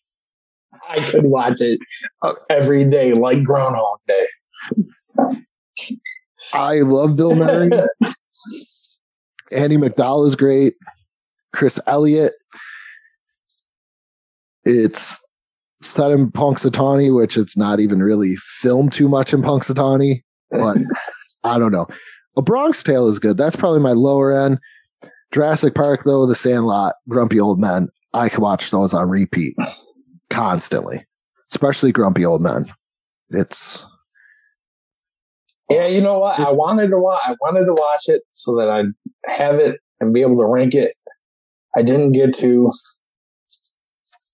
I 0.90 1.04
could 1.04 1.26
watch 1.26 1.62
it 1.62 1.80
every 2.50 2.84
day, 2.86 3.14
like 3.14 3.44
Groundhog's 3.44 4.04
Day. 4.04 4.28
I 6.54 6.80
love 6.80 7.16
Bill 7.16 7.36
Murray. 7.36 7.70
Andie 9.52 9.78
MacDowell 9.78 10.30
is 10.30 10.36
great. 10.36 10.76
Chris 11.54 11.80
Elliott. 11.88 12.34
It's 14.64 15.18
set 15.82 16.12
in 16.12 16.32
Punxsutawney, 16.32 17.16
which 17.16 17.38
it's 17.38 17.58
not 17.58 17.80
even 17.80 18.04
really 18.04 18.36
filmed 18.38 18.94
too 18.94 19.10
much 19.10 19.34
in 19.34 19.42
Punxsutawney, 19.42 20.24
but 20.52 20.78
I 21.44 21.58
don't 21.58 21.72
know. 21.72 21.88
A 22.38 22.42
Bronx 22.42 22.84
Tale 22.84 23.08
is 23.08 23.20
good. 23.20 23.38
That's 23.38 23.56
probably 23.56 23.80
my 23.80 23.92
lower 23.92 24.32
end. 24.40 24.60
Jurassic 25.32 25.76
Park, 25.76 26.02
though, 26.06 26.26
The 26.26 26.36
Sandlot, 26.36 26.96
Grumpy 27.10 27.40
Old 27.40 27.60
Men. 27.60 27.90
I 28.14 28.30
can 28.30 28.42
watch 28.42 28.72
those 28.72 28.94
on 28.94 29.10
repeat 29.10 29.56
constantly, 30.30 31.06
especially 31.52 31.92
Grumpy 31.92 32.26
Old 32.26 32.42
Men. 32.42 32.72
It's 33.30 33.86
yeah, 35.72 35.88
you 35.88 36.02
know 36.02 36.20
what? 36.20 36.38
I 36.38 36.52
wanted 36.52 36.90
to 36.90 37.00
watch. 37.00 37.22
I 37.24 37.36
wanted 37.40 37.66
to 37.66 37.74
watch 37.74 38.04
it 38.08 38.24
so 38.34 38.58
that 38.58 38.70
I'd 38.70 38.88
have 39.26 39.56
it 39.56 39.80
and 40.02 40.14
be 40.14 40.22
able 40.22 40.38
to 40.40 40.46
rank 40.46 40.76
it. 40.76 40.96
I 41.76 41.82
didn't 41.82 42.12
get 42.12 42.34
to. 42.36 42.70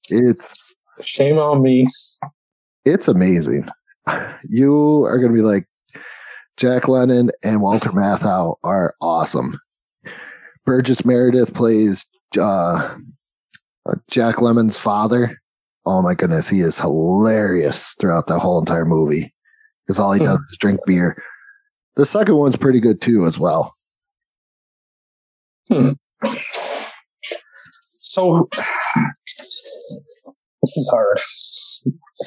It's 0.09 0.75
shame 1.03 1.37
on 1.37 1.61
me. 1.61 1.85
It's 2.85 3.07
amazing. 3.07 3.67
You 4.49 5.03
are 5.03 5.17
going 5.19 5.31
to 5.31 5.37
be 5.37 5.43
like 5.43 5.65
Jack 6.55 6.83
Lemmon 6.83 7.29
and 7.43 7.61
Walter 7.61 7.89
Matthau 7.89 8.55
are 8.63 8.95
awesome. 9.01 9.59
Burgess 10.65 11.05
Meredith 11.05 11.53
plays 11.53 12.05
uh, 12.37 12.95
uh, 13.87 13.95
Jack 14.09 14.37
Lemmon's 14.37 14.79
father. 14.79 15.37
Oh 15.85 16.01
my 16.01 16.15
goodness, 16.15 16.49
he 16.49 16.61
is 16.61 16.79
hilarious 16.79 17.95
throughout 17.99 18.27
the 18.27 18.39
whole 18.39 18.59
entire 18.59 18.85
movie. 18.85 19.33
Because 19.85 19.99
all 19.99 20.11
he 20.11 20.19
does 20.19 20.39
is 20.51 20.57
drink 20.59 20.79
beer. 20.85 21.21
The 21.95 22.05
second 22.05 22.35
one's 22.35 22.57
pretty 22.57 22.79
good 22.79 23.01
too, 23.01 23.25
as 23.25 23.39
well. 23.39 23.75
Hmm. 25.69 25.91
So 28.17 28.49
this 29.35 30.75
is 30.75 30.89
hard. 30.91 31.19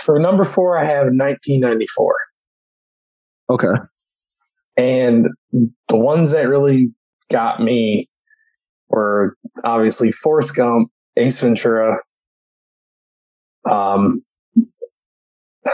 For 0.05 0.21
number 0.21 0.45
four, 0.45 0.79
I 0.79 0.85
have 0.85 1.07
1994. 1.07 2.17
Okay. 3.51 3.67
And 4.77 5.27
the 5.89 5.97
ones 5.97 6.31
that 6.31 6.49
really 6.49 6.93
got 7.29 7.61
me 7.61 8.07
were 8.89 9.35
obviously 9.65 10.13
Forrest 10.13 10.55
Gump, 10.55 10.91
Ace 11.17 11.41
Ventura. 11.41 11.97
Um, 13.69 14.23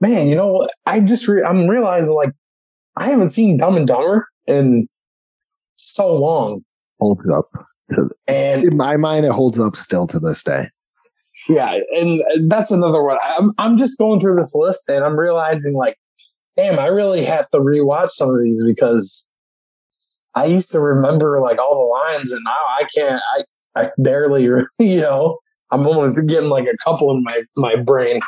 man, 0.00 0.26
you 0.26 0.34
know? 0.34 0.66
I 0.84 0.98
just 0.98 1.28
re- 1.28 1.44
I'm 1.44 1.68
realizing 1.68 2.14
like 2.14 2.32
I 2.96 3.06
haven't 3.08 3.28
seen 3.28 3.56
Dumb 3.56 3.76
and 3.76 3.86
Dumber 3.86 4.26
in 4.48 4.88
so 5.76 6.12
long. 6.12 6.62
Holds 6.98 7.22
up, 7.32 7.48
to, 7.90 8.10
and 8.26 8.64
in 8.64 8.76
my 8.76 8.96
mind, 8.96 9.26
it 9.26 9.32
holds 9.32 9.58
up 9.58 9.76
still 9.76 10.06
to 10.08 10.18
this 10.18 10.42
day. 10.42 10.68
Yeah, 11.48 11.78
and 11.96 12.22
that's 12.50 12.70
another 12.70 13.02
one. 13.02 13.18
I'm 13.38 13.50
I'm 13.58 13.78
just 13.78 13.98
going 13.98 14.20
through 14.20 14.36
this 14.36 14.54
list 14.54 14.88
and 14.88 15.04
I'm 15.04 15.18
realizing 15.18 15.74
like, 15.74 15.96
damn, 16.56 16.78
I 16.78 16.86
really 16.86 17.24
have 17.24 17.48
to 17.50 17.58
rewatch 17.58 18.10
some 18.10 18.30
of 18.30 18.42
these 18.42 18.64
because 18.64 19.28
I 20.34 20.46
used 20.46 20.72
to 20.72 20.80
remember 20.80 21.38
like 21.40 21.58
all 21.58 21.74
the 21.76 22.14
lines 22.14 22.32
and 22.32 22.40
now 22.44 22.50
I 22.76 22.84
can't. 22.94 23.22
I 23.36 23.44
I 23.80 23.90
barely, 23.98 24.44
you 24.78 25.00
know, 25.00 25.38
I'm 25.70 25.86
almost 25.86 26.20
getting 26.26 26.48
like 26.48 26.66
a 26.66 26.76
couple 26.82 27.10
in 27.12 27.22
my 27.22 27.42
my 27.56 27.76
brain. 27.76 28.20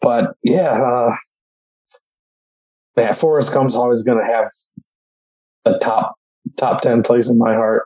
But 0.00 0.34
yeah, 0.42 0.80
uh, 0.82 1.14
yeah, 2.96 3.12
Forrest 3.12 3.52
Gump's 3.52 3.76
always 3.76 4.02
going 4.02 4.18
to 4.18 4.32
have 4.32 4.50
a 5.64 5.78
top 5.78 6.14
top 6.56 6.82
ten 6.82 7.02
place 7.02 7.28
in 7.28 7.38
my 7.38 7.54
heart. 7.54 7.84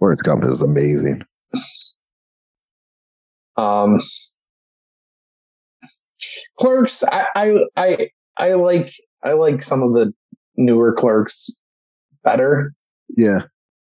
Forrest 0.00 0.22
Gump 0.24 0.44
is 0.44 0.62
amazing. 0.62 1.22
Um, 3.56 4.00
Clerks, 6.58 7.04
I, 7.04 7.26
I, 7.36 7.54
I, 7.76 8.10
I 8.38 8.54
like, 8.54 8.92
I 9.22 9.34
like 9.34 9.62
some 9.62 9.82
of 9.82 9.92
the 9.92 10.12
newer 10.56 10.94
Clerks 10.94 11.50
better. 12.24 12.72
Yeah. 13.16 13.42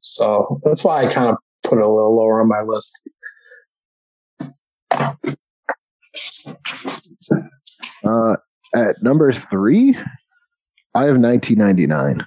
So 0.01 0.61
that's 0.65 0.83
why 0.83 1.05
I 1.05 1.13
kind 1.13 1.29
of 1.29 1.37
put 1.63 1.79
it 1.79 1.85
a 1.85 1.89
little 1.89 2.17
lower 2.17 2.41
on 2.41 2.49
my 2.49 2.63
list. 2.63 3.09
Uh, 8.05 8.37
at 8.75 9.03
number 9.03 9.33
three, 9.33 9.97
I 10.95 11.05
have 11.05 11.19
1999. 11.19 12.27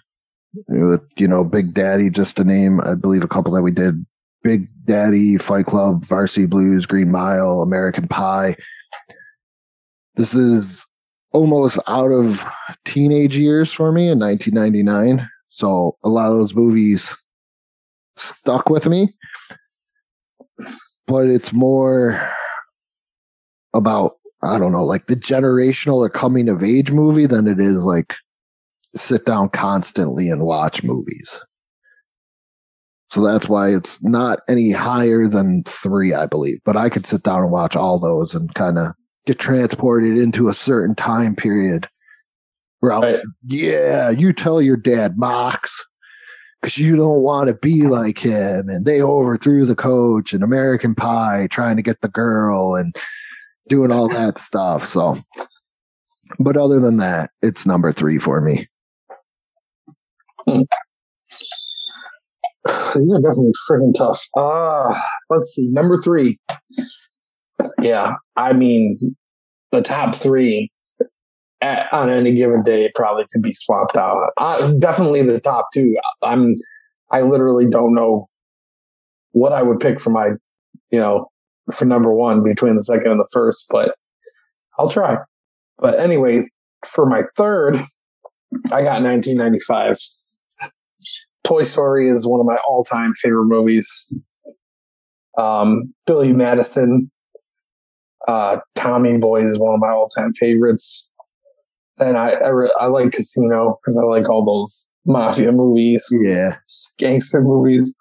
You 0.68 1.28
know, 1.28 1.44
Big 1.44 1.74
Daddy, 1.74 2.10
just 2.10 2.38
to 2.38 2.44
name, 2.44 2.82
I 2.82 2.96
believe 2.96 3.24
a 3.24 3.28
couple 3.28 3.54
that 3.54 3.62
we 3.62 3.72
did 3.72 4.06
Big 4.44 4.68
Daddy, 4.86 5.38
Fight 5.38 5.66
Club, 5.66 6.06
Varsity 6.06 6.46
Blues, 6.46 6.86
Green 6.86 7.12
Mile, 7.12 7.62
American 7.62 8.08
Pie. 8.08 8.58
This 10.16 10.34
is 10.34 10.86
almost 11.32 11.80
out 11.88 12.12
of 12.12 12.44
teenage 12.86 13.38
years 13.38 13.72
for 13.72 13.92
me 13.92 14.10
in 14.10 14.20
1999. 14.20 15.30
So 15.50 15.98
a 16.04 16.10
lot 16.10 16.32
of 16.32 16.38
those 16.38 16.54
movies 16.54 17.16
stuck 18.18 18.70
with 18.70 18.88
me. 18.88 19.14
But 21.08 21.28
it's 21.28 21.54
more 21.54 22.30
about, 23.74 24.18
I 24.44 24.58
don't 24.58 24.74
know, 24.74 24.84
like 24.84 25.08
the 25.08 25.16
generational 25.16 25.96
or 25.96 26.10
coming 26.10 26.50
of 26.50 26.64
age 26.64 26.92
movie 26.92 27.26
than 27.26 27.48
it 27.48 27.60
is 27.60 27.78
like 27.78 28.16
sit 28.96 29.26
down 29.26 29.50
constantly 29.50 30.30
and 30.30 30.44
watch 30.44 30.84
movies. 30.84 31.40
So 33.12 33.22
that's 33.22 33.50
why 33.50 33.76
it's 33.76 34.02
not 34.02 34.40
any 34.48 34.72
higher 34.72 35.28
than 35.28 35.64
three, 35.66 36.14
I 36.14 36.26
believe. 36.26 36.60
But 36.64 36.78
I 36.78 36.90
could 36.90 37.06
sit 37.06 37.24
down 37.24 37.44
and 37.44 37.52
watch 37.52 37.76
all 37.76 38.00
those 38.00 38.34
and 38.34 38.54
kind 38.54 38.78
of 38.78 38.94
get 39.26 39.38
transported 39.38 40.18
into 40.18 40.48
a 40.48 40.54
certain 40.54 40.96
time 40.96 41.36
period 41.36 41.90
where 42.80 42.94
I 42.94 43.00
was, 43.00 43.18
right. 43.18 43.26
yeah, 43.46 44.10
you 44.10 44.32
tell 44.34 44.62
your 44.62 44.78
dad, 44.78 45.18
Mox, 45.18 45.78
because 46.62 46.78
you 46.78 46.96
don't 46.96 47.22
want 47.22 47.48
to 47.50 47.54
be 47.56 47.82
like 47.82 48.18
him. 48.18 48.70
And 48.70 48.86
they 48.86 49.02
overthrew 49.02 49.66
the 49.66 49.76
coach 49.76 50.34
and 50.34 50.42
American 50.42 50.96
Pie 50.96 51.48
trying 51.52 51.76
to 51.76 51.84
get 51.84 52.00
the 52.00 52.08
girl 52.08 52.76
and 52.76 52.96
doing 53.68 53.92
all 53.92 54.08
that 54.08 54.42
stuff. 54.42 54.90
So, 54.94 55.22
but 56.40 56.56
other 56.56 56.80
than 56.80 56.98
that, 56.98 57.32
it's 57.42 57.66
number 57.66 57.92
three 57.92 58.20
for 58.20 58.40
me. 58.40 58.70
Hmm. 60.48 60.62
These 62.96 63.14
are 63.14 63.22
definitely 63.22 63.54
freaking 63.70 63.94
tough. 63.96 64.22
Ah, 64.36 64.92
uh, 64.92 65.00
let's 65.30 65.54
see. 65.54 65.70
Number 65.72 65.98
three. 65.98 66.40
Yeah, 67.82 68.14
I 68.36 68.54
mean, 68.54 69.16
the 69.72 69.82
top 69.82 70.16
three 70.16 70.72
at, 71.62 71.92
on 71.94 72.10
any 72.10 72.34
given 72.34 72.64
day 72.64 72.92
probably 72.96 73.26
could 73.32 73.42
be 73.42 73.54
swapped 73.54 73.96
out. 73.96 74.32
Definitely 74.80 75.24
the 75.24 75.40
top 75.40 75.68
two. 75.74 75.96
I'm. 76.22 76.56
I 77.12 77.22
literally 77.22 77.68
don't 77.70 77.94
know 77.94 78.30
what 79.32 79.52
I 79.54 79.62
would 79.62 79.80
pick 79.80 80.00
for 80.00 80.12
my, 80.12 80.30
you 80.92 81.00
know, 81.00 81.28
for 81.74 81.86
number 81.86 82.14
one 82.14 82.42
between 82.44 82.76
the 82.76 82.84
second 82.84 83.12
and 83.12 83.20
the 83.20 83.28
first, 83.34 83.68
but 83.70 83.96
I'll 84.80 84.90
try. 84.90 85.18
But 85.78 86.00
anyways, 86.00 86.50
for 86.86 87.06
my 87.06 87.24
third, 87.36 87.76
I 88.72 88.82
got 88.84 89.02
1995. 89.02 89.98
Toy 91.44 91.64
Story 91.64 92.10
is 92.10 92.28
one 92.28 92.40
of 92.40 92.46
my 92.46 92.58
all-time 92.68 93.14
favorite 93.16 93.46
movies. 93.46 94.14
Um, 95.38 95.94
Billy 96.06 96.34
Madison, 96.34 97.10
uh, 98.28 98.58
Tommy 98.76 99.18
Boy 99.18 99.46
is 99.46 99.58
one 99.58 99.74
of 99.74 99.80
my 99.80 99.90
all-time 99.90 100.34
favorites. 100.34 101.10
And 102.00 102.18
I 102.18 102.32
I, 102.32 102.48
re- 102.50 102.76
I 102.80 102.88
like 102.88 103.12
Casino 103.12 103.80
because 103.82 103.98
I 103.98 104.04
like 104.06 104.30
all 104.30 104.44
those 104.46 104.90
mafia 105.06 105.52
movies, 105.52 106.06
Yeah. 106.24 106.56
gangster 106.98 107.42
movies. 107.42 107.96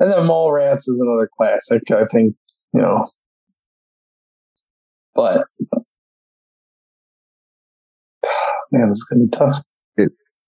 And 0.00 0.10
then 0.10 0.18
Mallrats 0.26 0.88
is 0.88 1.00
another 1.04 1.28
classic, 1.36 1.82
I 1.90 2.04
think, 2.10 2.34
you 2.72 2.80
know. 2.82 3.08
But 5.14 5.44
man, 8.72 8.88
this 8.88 8.98
is 8.98 9.08
gonna 9.10 9.24
be 9.24 9.30
tough. 9.30 9.62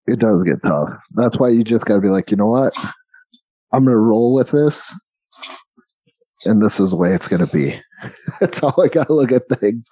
It 0.07 0.19
does 0.21 0.43
get 0.45 0.63
tough. 0.63 0.91
That's 1.13 1.39
why 1.39 1.49
you 1.49 1.65
just 1.65 1.85
got 1.85 1.95
to 1.97 2.01
be 2.01 2.09
like, 2.09 2.31
you 2.31 2.37
know 2.37 2.47
what? 2.47 2.75
I'm 3.73 3.85
going 3.85 3.93
to 3.93 3.97
roll 3.97 4.35
with 4.35 4.51
this. 4.51 4.81
And 6.45 6.63
this 6.63 6.79
is 6.79 6.91
the 6.91 6.97
way 6.97 7.13
it's 7.13 7.29
going 7.29 7.45
to 7.45 7.53
be. 7.53 7.81
That's 8.41 8.61
how 8.61 8.75
I 8.79 8.89
got 8.89 9.09
to 9.09 9.15
look 9.15 9.33
at 9.33 9.49
things. 9.61 9.85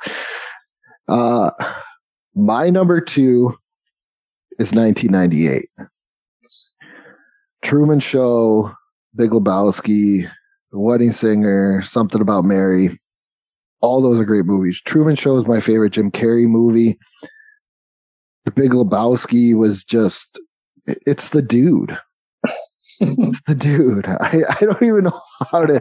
Uh, 1.08 1.50
my 2.34 2.70
number 2.70 3.00
two 3.00 3.56
is 4.58 4.72
1998. 4.72 5.68
Truman 7.62 7.98
Show, 7.98 8.72
Big 9.16 9.30
Lebowski, 9.30 10.30
The 10.70 10.78
Wedding 10.78 11.12
Singer, 11.12 11.82
Something 11.82 12.20
About 12.20 12.44
Mary. 12.44 13.00
All 13.80 14.00
those 14.00 14.20
are 14.20 14.24
great 14.24 14.44
movies. 14.44 14.80
Truman 14.84 15.16
Show 15.16 15.38
is 15.38 15.46
my 15.46 15.60
favorite 15.60 15.92
Jim 15.92 16.10
Carrey 16.10 16.46
movie. 16.46 16.98
The 18.44 18.50
Big 18.50 18.72
Lebowski 18.72 19.54
was 19.54 19.84
just, 19.84 20.38
it's 20.86 21.30
the 21.30 21.42
dude. 21.42 21.98
it's 23.00 23.40
the 23.46 23.54
dude. 23.54 24.06
I, 24.20 24.42
I 24.48 24.58
don't 24.60 24.82
even 24.82 25.04
know 25.04 25.20
how 25.50 25.64
to 25.64 25.80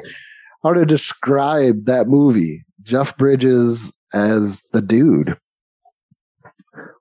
how 0.63 0.73
to 0.73 0.85
describe 0.85 1.85
that 1.85 2.07
movie. 2.07 2.63
Jeff 2.83 3.17
Bridges 3.17 3.91
as 4.13 4.61
the 4.71 4.81
dude. 4.81 5.37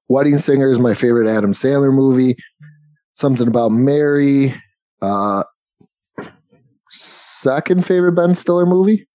Wedding 0.09 0.39
Singer 0.39 0.71
is 0.73 0.79
my 0.79 0.95
favorite 0.95 1.31
Adam 1.31 1.55
Sandler 1.55 1.93
movie. 1.93 2.37
Something 3.15 3.47
about 3.47 3.71
Mary. 3.71 4.55
Uh, 5.01 5.45
second 6.91 7.87
favorite 7.87 8.13
Ben 8.13 8.35
Stiller 8.35 8.67
movie 8.67 9.07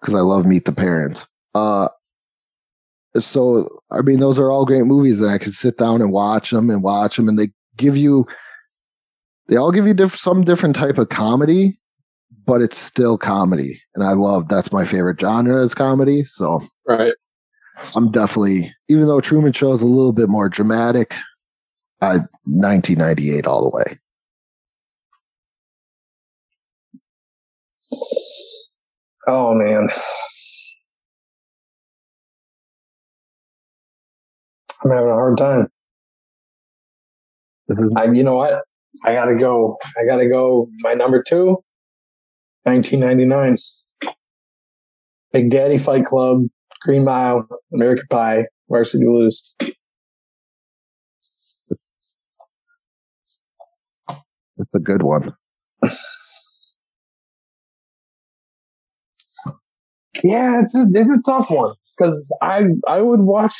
because 0.00 0.14
I 0.14 0.20
love 0.20 0.46
Meet 0.46 0.64
the 0.64 0.72
Parents. 0.72 1.26
Uh, 1.54 1.88
so 3.20 3.68
I 3.90 4.00
mean, 4.02 4.20
those 4.20 4.38
are 4.38 4.50
all 4.50 4.64
great 4.64 4.84
movies 4.84 5.18
that 5.20 5.28
I 5.28 5.38
could 5.38 5.54
sit 5.54 5.78
down 5.78 6.00
and 6.02 6.12
watch 6.12 6.50
them 6.50 6.70
and 6.70 6.82
watch 6.82 7.16
them, 7.16 7.28
and 7.28 7.38
they 7.38 7.50
give 7.76 7.96
you, 7.96 8.26
they 9.48 9.56
all 9.56 9.70
give 9.72 9.86
you 9.86 9.94
diff- 9.94 10.16
some 10.16 10.42
different 10.42 10.76
type 10.76 10.98
of 10.98 11.08
comedy, 11.08 11.78
but 12.46 12.60
it's 12.62 12.78
still 12.78 13.16
comedy, 13.18 13.80
and 13.94 14.04
I 14.04 14.12
love 14.12 14.48
that's 14.48 14.72
my 14.72 14.84
favorite 14.84 15.20
genre 15.20 15.62
is 15.62 15.74
comedy. 15.74 16.24
So 16.24 16.66
Right. 16.86 17.12
I'm 17.94 18.10
definitely, 18.10 18.74
even 18.88 19.06
though 19.06 19.20
Truman 19.20 19.52
Show 19.52 19.72
is 19.74 19.82
a 19.82 19.86
little 19.86 20.12
bit 20.12 20.28
more 20.30 20.48
dramatic, 20.48 21.14
I 22.00 22.20
1998 22.44 23.46
all 23.46 23.62
the 23.62 23.76
way. 23.76 23.98
Oh 29.26 29.54
man. 29.54 29.88
I'm 34.84 34.90
having 34.90 35.10
a 35.10 35.14
hard 35.14 35.38
time. 35.38 35.68
Is 37.68 37.78
I, 37.96 38.04
you 38.06 38.22
know 38.22 38.36
what? 38.36 38.62
I 39.04 39.12
gotta 39.12 39.34
go. 39.34 39.78
I 39.98 40.04
gotta 40.06 40.28
go. 40.28 40.68
My 40.80 40.94
number 40.94 41.22
two, 41.22 41.62
1999. 42.64 43.56
Big 45.32 45.50
Daddy 45.50 45.78
Fight 45.78 46.06
Club, 46.06 46.42
Green 46.82 47.04
Mile, 47.04 47.46
American 47.74 48.06
Pie, 48.10 48.44
Varsity 48.70 49.04
Blues. 49.04 49.54
it's 54.58 54.74
a 54.74 54.78
good 54.78 55.02
one. 55.02 55.34
Yeah, 60.24 60.60
it's 60.60 60.74
a, 60.74 60.86
it's 60.94 61.18
a 61.18 61.22
tough 61.22 61.50
one 61.50 61.74
because 61.96 62.34
I 62.42 62.68
I 62.88 63.00
would 63.00 63.20
watch 63.20 63.54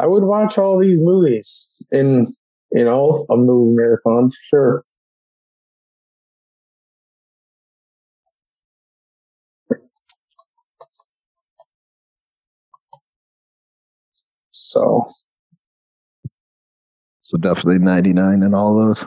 I 0.00 0.06
would 0.06 0.24
watch 0.24 0.56
all 0.56 0.78
these 0.78 1.02
movies 1.02 1.86
in 1.92 2.34
you 2.72 2.84
know 2.84 3.26
a 3.30 3.36
movie 3.36 3.76
marathon 3.76 4.30
for 4.30 4.36
sure. 4.48 4.84
So 14.50 15.10
So 17.22 17.38
definitely 17.38 17.78
99 17.78 18.42
and 18.42 18.54
all 18.54 18.76
those. 18.76 19.04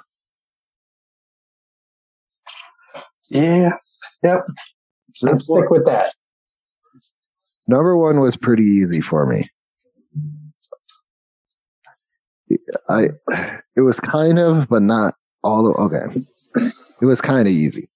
yeah, 3.32 3.72
yep. 4.24 4.46
Let's 5.22 5.46
stick 5.46 5.70
with 5.70 5.86
that. 5.86 6.12
Number 7.68 7.98
one 7.98 8.20
was 8.20 8.38
pretty 8.38 8.64
easy 8.64 9.02
for 9.02 9.26
me. 9.26 9.50
I, 12.90 13.08
it 13.76 13.82
was 13.82 14.00
kind 14.00 14.40
of, 14.40 14.68
but 14.70 14.82
not 14.82 15.16
all. 15.44 15.64
The, 15.64 15.72
okay, 15.72 16.22
it 17.02 17.06
was 17.06 17.22
kind 17.22 17.48
of 17.48 17.54
easy. 17.54 17.90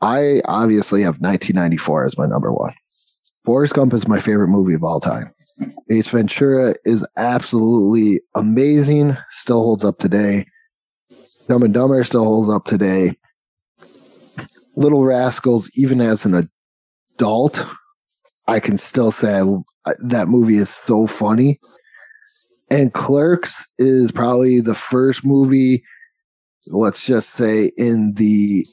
I 0.00 0.40
obviously 0.44 1.02
have 1.02 1.20
1994 1.20 2.06
as 2.06 2.18
my 2.18 2.26
number 2.26 2.52
one. 2.52 2.72
Forrest 3.44 3.74
Gump 3.74 3.94
is 3.94 4.06
my 4.06 4.20
favorite 4.20 4.48
movie 4.48 4.74
of 4.74 4.84
all 4.84 5.00
time. 5.00 5.24
Ace 5.90 6.08
Ventura 6.08 6.74
is 6.84 7.04
absolutely 7.16 8.20
amazing. 8.34 9.16
Still 9.30 9.62
holds 9.62 9.84
up 9.84 9.98
today. 9.98 10.46
Dumb 11.48 11.62
and 11.62 11.74
Dumber 11.74 12.04
still 12.04 12.24
holds 12.24 12.48
up 12.48 12.66
today. 12.66 13.16
Little 14.76 15.04
Rascals, 15.04 15.70
even 15.74 16.00
as 16.00 16.24
an 16.24 16.48
adult, 17.14 17.72
I 18.46 18.60
can 18.60 18.78
still 18.78 19.10
say 19.10 19.40
I, 19.86 19.92
that 19.98 20.28
movie 20.28 20.58
is 20.58 20.70
so 20.70 21.06
funny. 21.06 21.58
And 22.70 22.92
Clerks 22.92 23.66
is 23.78 24.12
probably 24.12 24.60
the 24.60 24.74
first 24.74 25.24
movie, 25.24 25.82
let's 26.66 27.04
just 27.04 27.30
say, 27.30 27.72
in 27.78 28.14
the 28.14 28.64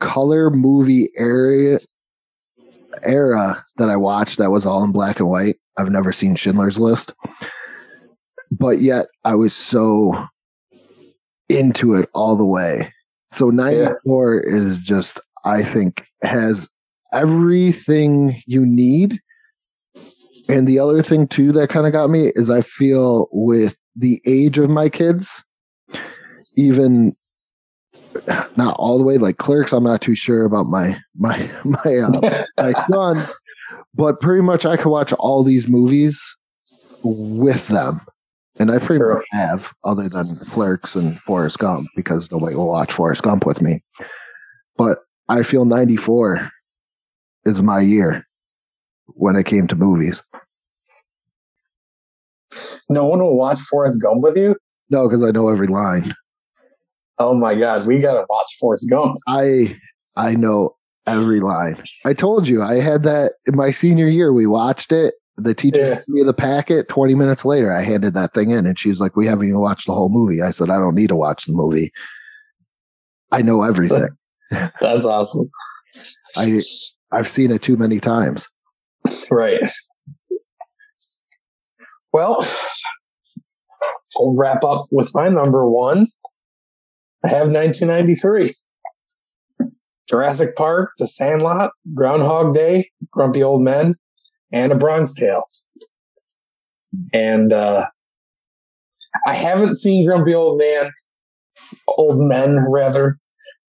color 0.00 0.50
movie 0.50 1.10
area 1.16 1.78
era 3.02 3.54
that 3.76 3.88
I 3.88 3.96
watched 3.96 4.38
that 4.38 4.50
was 4.50 4.64
all 4.64 4.84
in 4.84 4.92
black 4.92 5.18
and 5.18 5.28
white. 5.28 5.56
I've 5.76 5.90
never 5.90 6.12
seen 6.12 6.36
Schindler's 6.36 6.78
List. 6.78 7.12
But 8.50 8.80
yet 8.80 9.06
I 9.24 9.34
was 9.34 9.54
so 9.54 10.14
into 11.48 11.94
it 11.94 12.08
all 12.14 12.36
the 12.36 12.44
way. 12.44 12.92
So 13.32 13.50
94 13.50 14.40
is 14.40 14.78
just 14.78 15.20
I 15.44 15.62
think 15.62 16.04
has 16.22 16.68
everything 17.12 18.42
you 18.46 18.64
need. 18.64 19.20
And 20.48 20.68
the 20.68 20.78
other 20.78 21.02
thing 21.02 21.26
too 21.28 21.52
that 21.52 21.70
kind 21.70 21.86
of 21.86 21.92
got 21.92 22.10
me 22.10 22.32
is 22.34 22.50
I 22.50 22.60
feel 22.60 23.28
with 23.32 23.76
the 23.96 24.20
age 24.26 24.58
of 24.58 24.68
my 24.68 24.88
kids, 24.88 25.42
even 26.56 27.16
not 28.56 28.76
all 28.78 28.98
the 28.98 29.04
way 29.04 29.18
like 29.18 29.38
clerks, 29.38 29.72
I'm 29.72 29.84
not 29.84 30.02
too 30.02 30.14
sure 30.14 30.44
about 30.44 30.66
my 30.66 30.98
my 31.16 31.50
my 31.64 31.96
uh, 31.96 32.44
my 32.58 32.72
son, 32.90 33.16
but 33.94 34.20
pretty 34.20 34.42
much 34.42 34.66
I 34.66 34.76
could 34.76 34.90
watch 34.90 35.12
all 35.14 35.42
these 35.42 35.68
movies 35.68 36.20
with 37.02 37.66
them. 37.68 38.00
And 38.60 38.70
I 38.70 38.78
pretty 38.78 39.00
True. 39.00 39.14
much 39.14 39.24
have, 39.32 39.64
other 39.82 40.08
than 40.08 40.26
Clerks 40.50 40.94
and 40.94 41.18
Forrest 41.18 41.58
Gump, 41.58 41.86
because 41.96 42.30
nobody 42.30 42.54
will 42.54 42.68
watch 42.68 42.92
Forrest 42.92 43.22
Gump 43.22 43.46
with 43.46 43.60
me. 43.60 43.82
But 44.76 44.98
I 45.28 45.42
feel 45.42 45.64
94 45.64 46.50
is 47.46 47.60
my 47.60 47.80
year 47.80 48.24
when 49.08 49.36
it 49.36 49.46
came 49.46 49.66
to 49.68 49.76
movies. 49.76 50.22
No 52.88 53.06
one 53.06 53.20
will 53.20 53.36
watch 53.36 53.58
Forrest 53.60 54.02
Gump 54.02 54.22
with 54.22 54.36
you. 54.36 54.56
No, 54.90 55.08
because 55.08 55.22
I 55.24 55.30
know 55.30 55.48
every 55.48 55.66
line. 55.66 56.14
Oh 57.18 57.34
my 57.34 57.54
god, 57.54 57.86
we 57.86 57.98
gotta 57.98 58.24
watch 58.28 58.56
Forrest 58.60 58.88
Gump. 58.90 59.16
I 59.28 59.76
I 60.16 60.34
know 60.34 60.76
every 61.06 61.40
line. 61.40 61.82
I 62.04 62.12
told 62.12 62.48
you 62.48 62.62
I 62.62 62.82
had 62.82 63.02
that 63.04 63.34
in 63.46 63.56
my 63.56 63.70
senior 63.70 64.08
year. 64.08 64.32
We 64.32 64.46
watched 64.46 64.92
it. 64.92 65.14
The 65.36 65.54
teacher 65.54 65.80
Yeah. 65.80 65.94
sent 65.94 66.08
me 66.08 66.22
the 66.24 66.32
packet. 66.32 66.88
Twenty 66.88 67.14
minutes 67.14 67.44
later, 67.44 67.72
I 67.72 67.82
handed 67.82 68.14
that 68.14 68.34
thing 68.34 68.50
in, 68.50 68.66
and 68.66 68.78
she 68.78 68.88
was 68.90 69.00
like, 69.00 69.16
"We 69.16 69.26
haven't 69.26 69.48
even 69.48 69.60
watched 69.60 69.86
the 69.86 69.94
whole 69.94 70.08
movie." 70.08 70.42
I 70.42 70.50
said, 70.50 70.70
"I 70.70 70.78
don't 70.78 70.94
need 70.94 71.08
to 71.08 71.16
watch 71.16 71.46
the 71.46 71.52
movie. 71.52 71.92
I 73.32 73.42
know 73.42 73.62
everything. 73.62 74.08
That's 74.80 75.06
awesome. 75.06 75.50
I 76.36 76.60
I've 77.12 77.28
seen 77.28 77.50
it 77.50 77.62
too 77.62 77.76
many 77.76 78.00
times. 78.00 78.46
Right. 79.30 79.70
Well, 82.12 82.46
I'll 84.16 84.34
wrap 84.36 84.62
up 84.64 84.86
with 84.90 85.10
my 85.14 85.28
number 85.28 85.68
one. 85.68 86.08
I 87.24 87.28
have 87.28 87.48
1993. 87.48 88.54
Jurassic 90.08 90.54
Park, 90.56 90.90
The 90.98 91.08
Sandlot, 91.08 91.72
Groundhog 91.94 92.54
Day, 92.54 92.90
Grumpy 93.10 93.42
Old 93.42 93.62
Men, 93.62 93.96
and 94.52 94.70
A 94.70 94.76
Bronx 94.76 95.14
Tale. 95.14 95.42
And 97.12 97.52
uh, 97.52 97.86
I 99.26 99.34
haven't 99.34 99.76
seen 99.76 100.06
Grumpy 100.06 100.34
Old 100.34 100.58
Man, 100.58 100.90
Old 101.88 102.20
Men 102.20 102.64
rather, 102.68 103.18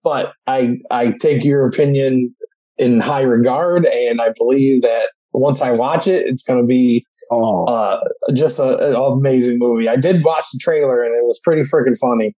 but 0.04 0.34
I 0.48 0.78
I 0.92 1.12
take 1.20 1.44
your 1.44 1.68
opinion 1.68 2.36
in 2.78 3.00
high 3.00 3.22
regard, 3.22 3.86
and 3.86 4.22
I 4.22 4.32
believe 4.38 4.84
that 4.84 5.10
once 5.32 5.62
I 5.62 5.72
watch 5.72 6.08
it, 6.08 6.26
it's 6.26 6.44
going 6.44 6.60
to 6.60 6.66
be 6.66 7.06
Oh, 7.32 7.66
uh, 7.66 8.00
just 8.34 8.60
a, 8.60 8.90
an 8.90 8.96
amazing 8.96 9.60
movie. 9.60 9.88
I 9.88 9.98
did 9.98 10.24
watch 10.24 10.46
the 10.52 10.60
trailer 10.60 11.04
and 11.04 11.14
it 11.14 11.26
was 11.26 11.40
pretty 11.44 11.62
freaking 11.62 11.98
funny. 11.98 12.36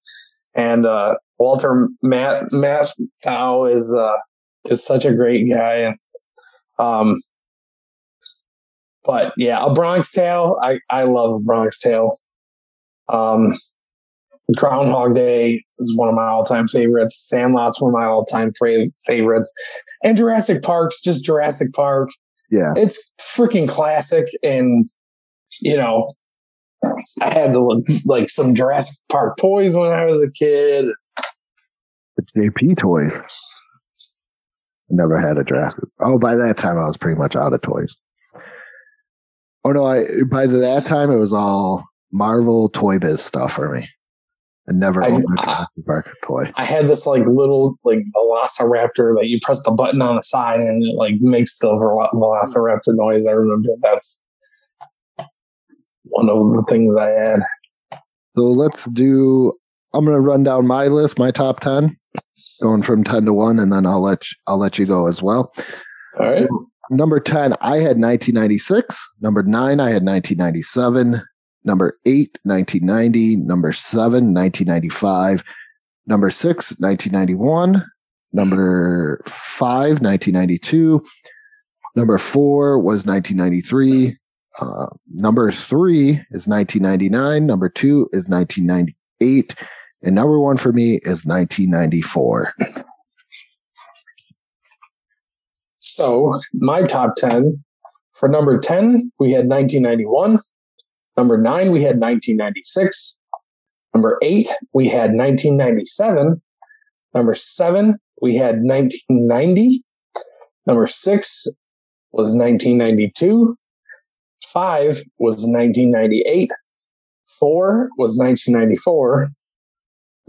And 0.56 0.86
uh, 0.86 1.16
Walter 1.38 1.90
Matt 2.02 2.52
Matt 2.52 2.90
Thau 3.24 3.66
is 3.66 3.94
uh, 3.94 4.18
is 4.66 4.84
such 4.84 5.06
a 5.06 5.14
great 5.14 5.48
guy. 5.48 5.96
Um, 6.80 7.20
but 9.04 9.34
yeah, 9.38 9.64
a 9.64 9.74
Bronx 9.74 10.12
Tale. 10.12 10.58
I 10.64 10.80
I 10.90 11.04
love 11.04 11.36
a 11.36 11.40
Bronx 11.40 11.80
Tale. 11.80 12.18
Um, 13.10 13.54
Groundhog 14.56 15.14
Day 15.14 15.64
is 15.78 15.96
one 15.96 16.10
of 16.10 16.16
my 16.16 16.26
all 16.26 16.44
time 16.44 16.68
favorites. 16.68 17.24
Sandlot's 17.30 17.80
one 17.80 17.94
of 17.94 18.00
my 18.00 18.06
all 18.06 18.26
time 18.26 18.54
favorites. 19.06 19.54
And 20.04 20.18
Jurassic 20.18 20.64
Park's 20.64 21.00
just 21.00 21.24
Jurassic 21.24 21.74
Park 21.74 22.10
yeah. 22.52 22.74
it's 22.76 23.14
freaking 23.36 23.68
classic 23.68 24.28
and 24.44 24.90
you 25.62 25.76
know 25.76 26.08
i 27.22 27.30
had 27.30 27.52
to 27.54 27.64
look 27.64 27.86
like 28.06 28.30
some 28.30 28.56
jurassic 28.56 29.00
park 29.10 29.38
toys 29.38 29.76
when 29.76 29.92
i 29.92 30.06
was 30.06 30.22
a 30.22 30.32
kid 30.32 30.86
The 32.18 32.50
JP 32.50 32.78
toys. 32.78 33.12
Never 34.90 35.20
had 35.20 35.38
a 35.38 35.44
Jurassic. 35.44 35.86
Oh, 36.02 36.18
by 36.18 36.36
that 36.36 36.58
time 36.58 36.78
I 36.78 36.86
was 36.86 36.98
pretty 36.98 37.18
much 37.18 37.36
out 37.36 37.54
of 37.54 37.62
toys. 37.62 37.96
Oh 39.64 39.72
no, 39.72 39.86
I 39.86 40.06
by 40.30 40.48
that 40.48 40.86
time 40.86 41.12
it 41.12 41.18
was 41.18 41.34
all 41.34 41.86
Marvel 42.12 42.70
Toy 42.70 42.98
Biz 42.98 43.22
stuff 43.22 43.54
for 43.54 43.70
me. 43.70 43.88
I 44.70 44.74
never 44.74 45.04
I- 45.04 45.10
owned 45.10 45.26
a 45.38 45.42
Jurassic 45.42 45.86
Park 45.86 46.16
toy. 46.26 46.52
i 46.56 46.64
had 46.66 46.88
this 46.90 47.06
like 47.08 47.26
little 47.26 47.76
like 47.84 48.04
velociraptor 48.16 49.16
that 49.18 49.28
you 49.28 49.40
press 49.42 49.64
the 49.64 49.72
button 49.72 50.02
on 50.02 50.16
the 50.16 50.22
side 50.24 50.60
and 50.60 50.84
it 50.84 50.96
like 50.96 51.16
makes 51.20 51.58
the 51.58 51.68
vel- 51.70 52.10
velociraptor 52.14 52.94
noise 52.96 53.26
i 53.28 53.32
remember 53.32 53.70
that's 53.82 54.24
one 56.04 56.30
of 56.30 56.54
the 56.54 56.64
things 56.70 56.96
i 56.96 57.08
had 57.10 57.40
So 58.38 58.44
let's 58.44 58.86
do. 58.94 59.54
I'm 59.94 60.06
gonna 60.06 60.20
run 60.22 60.44
down 60.44 60.68
my 60.68 60.86
list, 60.86 61.18
my 61.18 61.32
top 61.32 61.60
ten, 61.62 61.98
going 62.62 62.84
from 62.84 63.04
ten 63.04 63.26
to 63.26 63.34
one, 63.34 63.60
and 63.60 63.74
then 63.74 63.86
I'll 63.88 64.02
let 64.04 64.24
you, 64.30 64.36
I'll 64.48 64.60
let 64.60 64.78
you 64.80 64.86
go 64.86 65.08
as 65.08 65.22
well. 65.22 65.52
all 66.20 66.30
right 66.32 66.48
Number 66.92 67.20
10, 67.20 67.54
I 67.62 67.76
had 67.78 68.00
1996. 68.02 68.98
Number 69.22 69.44
9, 69.44 69.80
I 69.80 69.92
had 69.92 70.04
1997. 70.04 71.22
Number 71.64 72.00
8, 72.06 72.38
1990. 72.44 73.36
Number 73.38 73.72
7, 73.74 74.34
1995. 74.34 75.44
Number 76.08 76.30
6, 76.30 76.72
1991. 76.80 77.86
Number 78.32 79.22
5, 79.26 80.02
1992. 80.02 81.04
Number 81.96 82.18
4 82.18 82.80
was 82.80 83.06
1993. 83.06 84.18
Uh, 84.60 84.88
number 85.08 85.52
3 85.52 86.12
is 86.32 86.48
1999. 86.48 87.46
Number 87.46 87.70
2 87.70 88.10
is 88.14 88.28
1998. 88.28 89.56
And 90.02 90.16
number 90.16 90.40
1 90.40 90.58
for 90.58 90.72
me 90.72 90.96
is 91.04 91.26
1994. 91.26 92.54
So 95.80 96.40
my 96.54 96.84
top 96.84 97.16
10 97.18 97.64
for 98.14 98.30
number 98.30 98.60
10, 98.60 99.12
we 99.20 99.32
had 99.32 99.48
1991. 99.48 100.40
Number 101.20 101.38
nine, 101.38 101.74
we 101.74 101.82
had 101.82 102.00
1996. 102.00 103.20
Number 103.94 104.18
eight, 104.22 104.48
we 104.74 104.88
had 104.88 105.12
1997. 105.12 106.42
Number 107.14 107.36
seven, 107.36 107.98
we 108.22 108.38
had 108.38 108.62
1990. 108.62 109.84
Number 110.66 110.88
six 110.88 111.46
was 112.14 112.34
1992. 112.34 113.58
Five 114.48 115.04
was 115.18 115.44
1998. 115.44 116.52
Four 117.38 117.90
was 117.98 118.16
1994. 118.16 119.28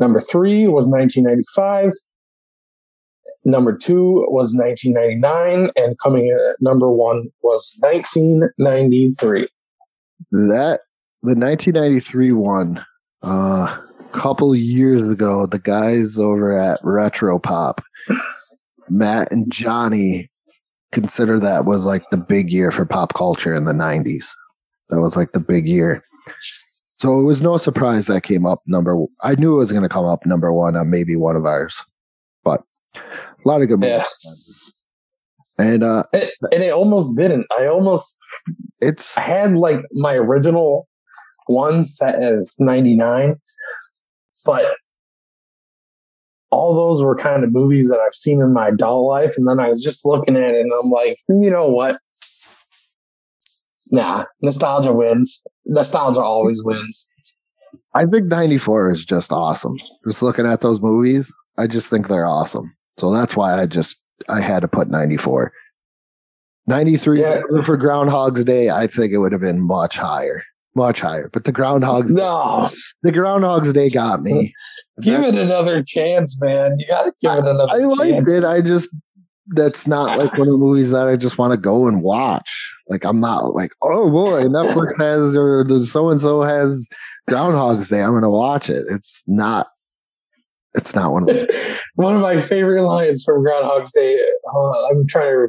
Number 0.01 0.21
three 0.21 0.67
was 0.67 0.89
1995. 0.89 1.93
Number 3.45 3.77
two 3.77 4.27
was 4.29 4.53
1999, 4.57 5.71
and 5.77 5.97
coming 6.01 6.27
in 6.27 6.51
at 6.51 6.57
number 6.61 6.91
one 6.91 7.29
was 7.45 7.77
1993. 7.79 9.47
That 10.31 10.81
the 11.23 11.35
1993 11.35 12.33
one 12.33 12.85
uh 13.23 13.79
couple 14.13 14.57
years 14.57 15.07
ago 15.07 15.47
the 15.47 15.59
guys 15.59 16.19
over 16.19 16.59
at 16.59 16.79
retro 16.83 17.39
pop 17.39 17.81
matt 18.89 19.31
and 19.31 19.53
johnny 19.53 20.29
consider 20.91 21.39
that 21.39 21.65
was 21.65 21.85
like 21.85 22.03
the 22.11 22.17
big 22.17 22.51
year 22.51 22.73
for 22.73 22.85
pop 22.85 23.15
culture 23.15 23.55
in 23.55 23.67
the 23.67 23.73
90s 23.73 24.27
that 24.91 25.01
was 25.01 25.17
like 25.17 25.33
the 25.33 25.41
big 25.41 25.67
year. 25.67 26.03
So 26.99 27.19
it 27.19 27.23
was 27.23 27.41
no 27.41 27.57
surprise 27.57 28.09
that 28.09 28.25
came 28.25 28.45
up 28.45 28.61
number 28.67 29.07
i 29.23 29.35
knew 29.35 29.55
it 29.55 29.59
was 29.59 29.71
going 29.71 29.83
to 29.83 29.89
come 29.89 30.05
up 30.05 30.27
number 30.27 30.53
one 30.53 30.77
on 30.77 30.91
maybe 30.91 31.17
one 31.17 31.35
of 31.35 31.47
ours 31.47 31.83
but 32.45 32.63
a 32.95 33.01
lot 33.47 33.63
of 33.63 33.69
good 33.69 33.81
movies 33.81 34.80
and 35.61 35.85
uh 35.85 36.05
It, 36.13 36.33
and 36.53 36.63
it 36.63 36.73
almost 36.73 37.17
didn't. 37.17 37.47
I 37.59 37.67
almost 37.67 38.17
it's 38.81 39.17
I 39.17 39.23
had 39.23 39.55
like 39.55 39.81
my 39.93 40.15
original 40.15 40.89
one 41.47 41.85
set 41.85 42.23
as 42.23 42.55
99, 42.59 43.37
but 44.47 44.77
all 46.51 46.75
those 46.75 47.03
were 47.03 47.17
kind 47.17 47.45
of 47.45 47.53
movies 47.53 47.89
that 47.91 48.01
I've 48.01 48.15
seen 48.15 48.41
in 48.41 48.53
my 48.53 48.69
adult 48.69 49.09
life. 49.09 49.35
And 49.37 49.49
then 49.49 49.61
I 49.61 49.69
was 49.69 49.83
just 49.83 50.05
looking 50.05 50.37
at 50.37 50.55
it 50.55 50.61
and 50.61 50.73
I'm 50.83 50.91
like, 50.91 51.19
you 51.29 51.51
know 51.51 51.69
what? 51.69 51.97
Nah, 53.93 54.25
nostalgia 54.43 54.93
wins. 54.93 55.43
Nostalgia 55.67 56.21
always 56.21 56.63
wins. 56.65 57.09
I 57.95 58.07
think 58.07 58.27
94 58.27 58.91
is 58.93 59.05
just 59.05 59.33
awesome. 59.33 59.77
Just 60.07 60.23
looking 60.23 60.47
at 60.47 60.61
those 60.61 60.81
movies, 60.81 61.33
I 61.59 61.67
just 61.67 61.89
think 61.89 62.09
they're 62.09 62.27
awesome. 62.27 62.73
So 62.99 63.13
that's 63.13 63.37
why 63.37 63.61
I 63.61 63.67
just 63.67 63.97
I 64.29 64.41
had 64.41 64.61
to 64.61 64.69
put 64.69 64.91
94. 64.91 65.53
93 66.67 67.21
Yeah. 67.21 67.41
for 67.65 67.77
Groundhog's 67.77 68.45
Day, 68.45 68.71
I 68.71 68.87
think 68.87 69.13
it 69.13 69.19
would 69.19 69.33
have 69.33 69.41
been 69.41 69.61
much 69.61 69.97
higher. 69.97 70.43
Much 70.77 71.01
higher. 71.01 71.29
But 71.33 71.45
the 71.45 71.53
Groundhog's 71.53 72.13
No, 72.13 72.69
the 73.03 73.11
Groundhog's 73.11 73.73
Day 73.73 73.89
got 73.89 74.23
me. 74.23 74.55
give 75.03 75.23
it 75.23 75.35
another 75.35 75.83
chance, 75.83 76.39
man. 76.41 76.77
You 76.79 76.87
got 76.87 77.05
to 77.05 77.13
give 77.21 77.33
it 77.33 77.49
another 77.49 77.73
I 77.73 77.79
liked 77.79 78.29
it. 78.29 78.45
I 78.45 78.61
just 78.61 78.89
that's 79.53 79.87
not 79.87 80.17
like 80.19 80.33
one 80.33 80.43
of 80.47 80.53
the 80.53 80.59
movies 80.59 80.91
that 80.91 81.09
I 81.09 81.17
just 81.17 81.39
want 81.39 81.53
to 81.53 81.57
go 81.57 81.89
and 81.89 82.03
watch. 82.03 82.73
Like 82.89 83.05
I'm 83.05 83.19
not 83.19 83.55
like, 83.55 83.73
oh 83.83 84.11
boy, 84.11 84.45
Netflix 84.45 84.97
has 84.99 85.35
or 85.35 85.65
the 85.65 85.85
so 85.87 86.09
and 86.11 86.21
so 86.21 86.43
has 86.43 86.89
Groundhog's 87.29 87.89
Day. 87.89 88.03
I'm 88.03 88.13
gonna 88.13 88.31
watch 88.31 88.71
it. 88.71 88.85
It's 88.89 89.25
not. 89.27 89.69
It's 90.75 90.95
not 90.95 91.13
one 91.13 91.29
of 91.29 91.29
those. 91.29 91.49
One 91.97 92.15
of 92.15 92.23
my 92.23 92.43
favorite 92.43 92.85
lines 92.85 93.25
from 93.25 93.43
Groundhog's 93.43 93.93
Day. 93.93 94.19
I'm 94.91 95.07
trying 95.07 95.49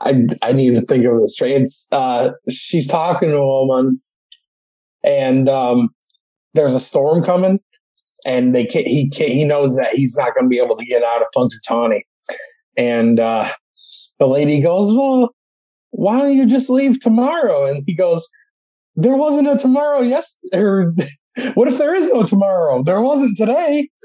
I 0.00 0.48
I 0.48 0.52
need 0.52 0.74
to 0.76 0.82
think 0.82 1.04
of 1.04 1.20
this. 1.20 1.36
It's 1.40 1.88
uh, 1.90 2.30
she's 2.48 2.86
talking 2.86 3.30
to 3.30 3.36
a 3.36 3.66
woman, 3.66 4.00
and 5.02 5.48
um, 5.48 5.88
there's 6.54 6.74
a 6.74 6.80
storm 6.80 7.24
coming, 7.24 7.58
and 8.24 8.54
they 8.54 8.64
can't. 8.64 8.86
He 8.86 9.08
can't. 9.08 9.32
He 9.32 9.44
knows 9.44 9.76
that 9.76 9.94
he's 9.94 10.16
not 10.16 10.34
going 10.34 10.44
to 10.44 10.48
be 10.48 10.58
able 10.58 10.76
to 10.76 10.84
get 10.84 11.02
out 11.02 11.22
of 11.22 11.28
Punxsutawney, 11.36 12.02
and 12.76 13.18
uh, 13.18 13.52
the 14.18 14.28
lady 14.28 14.60
goes, 14.60 14.96
"Well, 14.96 15.30
why 15.90 16.18
don't 16.18 16.36
you 16.36 16.46
just 16.46 16.70
leave 16.70 17.00
tomorrow?" 17.00 17.66
And 17.66 17.82
he 17.86 17.94
goes, 17.94 18.26
"There 18.94 19.16
wasn't 19.16 19.48
a 19.48 19.56
tomorrow. 19.56 20.02
Yes, 20.02 20.38
or 20.52 20.94
what 21.54 21.68
if 21.68 21.78
there 21.78 21.94
is 21.94 22.08
no 22.12 22.22
tomorrow? 22.22 22.82
There 22.82 23.00
wasn't 23.00 23.36
today." 23.36 23.88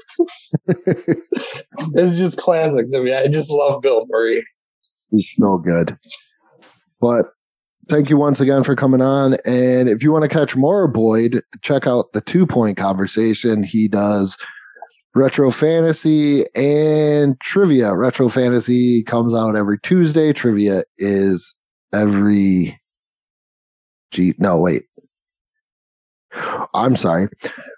It's 1.94 2.16
just 2.16 2.38
classic 2.38 2.90
to 2.92 3.02
me. 3.02 3.12
I 3.12 3.28
just 3.28 3.50
love 3.50 3.82
Bill 3.82 4.04
Murray. 4.08 4.44
He's 5.10 5.34
no 5.38 5.58
good. 5.58 5.96
But 7.00 7.26
thank 7.88 8.08
you 8.08 8.16
once 8.16 8.40
again 8.40 8.62
for 8.62 8.76
coming 8.76 9.00
on. 9.00 9.34
And 9.44 9.88
if 9.88 10.02
you 10.02 10.12
want 10.12 10.22
to 10.22 10.28
catch 10.28 10.54
more 10.56 10.84
of 10.84 10.92
Boyd, 10.92 11.42
check 11.62 11.86
out 11.86 12.12
the 12.12 12.20
two 12.20 12.46
point 12.46 12.76
conversation 12.76 13.62
he 13.62 13.88
does 13.88 14.36
Retro 15.14 15.50
Fantasy 15.50 16.46
and 16.54 17.38
Trivia. 17.40 17.94
Retro 17.96 18.28
Fantasy 18.28 19.02
comes 19.02 19.34
out 19.34 19.56
every 19.56 19.78
Tuesday. 19.80 20.32
Trivia 20.32 20.84
is 20.98 21.56
every. 21.92 22.80
Gee, 24.10 24.34
no, 24.38 24.58
wait. 24.58 24.84
I'm 26.74 26.96
sorry. 26.96 27.28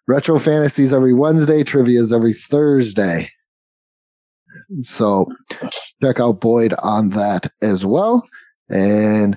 Retro 0.06 0.38
Fantasies 0.38 0.92
every 0.92 1.14
Wednesday. 1.14 1.62
trivia's 1.62 2.12
every 2.12 2.34
Thursday. 2.34 3.30
So 4.82 5.26
check 6.02 6.20
out 6.20 6.40
Boyd 6.40 6.74
on 6.78 7.10
that 7.10 7.50
as 7.62 7.84
well. 7.84 8.26
And 8.68 9.36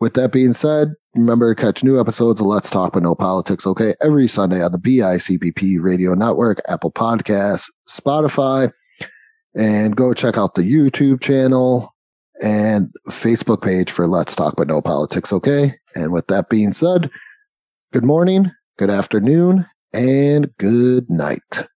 with 0.00 0.14
that 0.14 0.32
being 0.32 0.52
said, 0.52 0.94
remember 1.14 1.54
to 1.54 1.60
catch 1.60 1.82
new 1.82 2.00
episodes 2.00 2.40
of 2.40 2.46
Let's 2.46 2.70
Talk 2.70 2.92
But 2.92 3.02
No 3.02 3.14
Politics, 3.14 3.66
okay? 3.66 3.94
Every 4.00 4.28
Sunday 4.28 4.62
on 4.62 4.72
the 4.72 4.78
BICBP 4.78 5.80
Radio 5.80 6.14
Network, 6.14 6.60
Apple 6.68 6.92
Podcasts, 6.92 7.66
Spotify, 7.88 8.72
and 9.54 9.96
go 9.96 10.12
check 10.14 10.36
out 10.36 10.54
the 10.54 10.62
YouTube 10.62 11.20
channel 11.20 11.94
and 12.42 12.92
Facebook 13.08 13.62
page 13.62 13.90
for 13.90 14.06
Let's 14.06 14.36
Talk 14.36 14.54
But 14.56 14.68
No 14.68 14.80
Politics, 14.80 15.32
okay? 15.32 15.74
And 15.94 16.12
with 16.12 16.26
that 16.28 16.48
being 16.48 16.72
said, 16.72 17.10
good 17.90 18.04
morning, 18.04 18.50
good 18.78 18.90
afternoon, 18.90 19.64
and 19.94 20.50
good 20.58 21.08
night. 21.08 21.68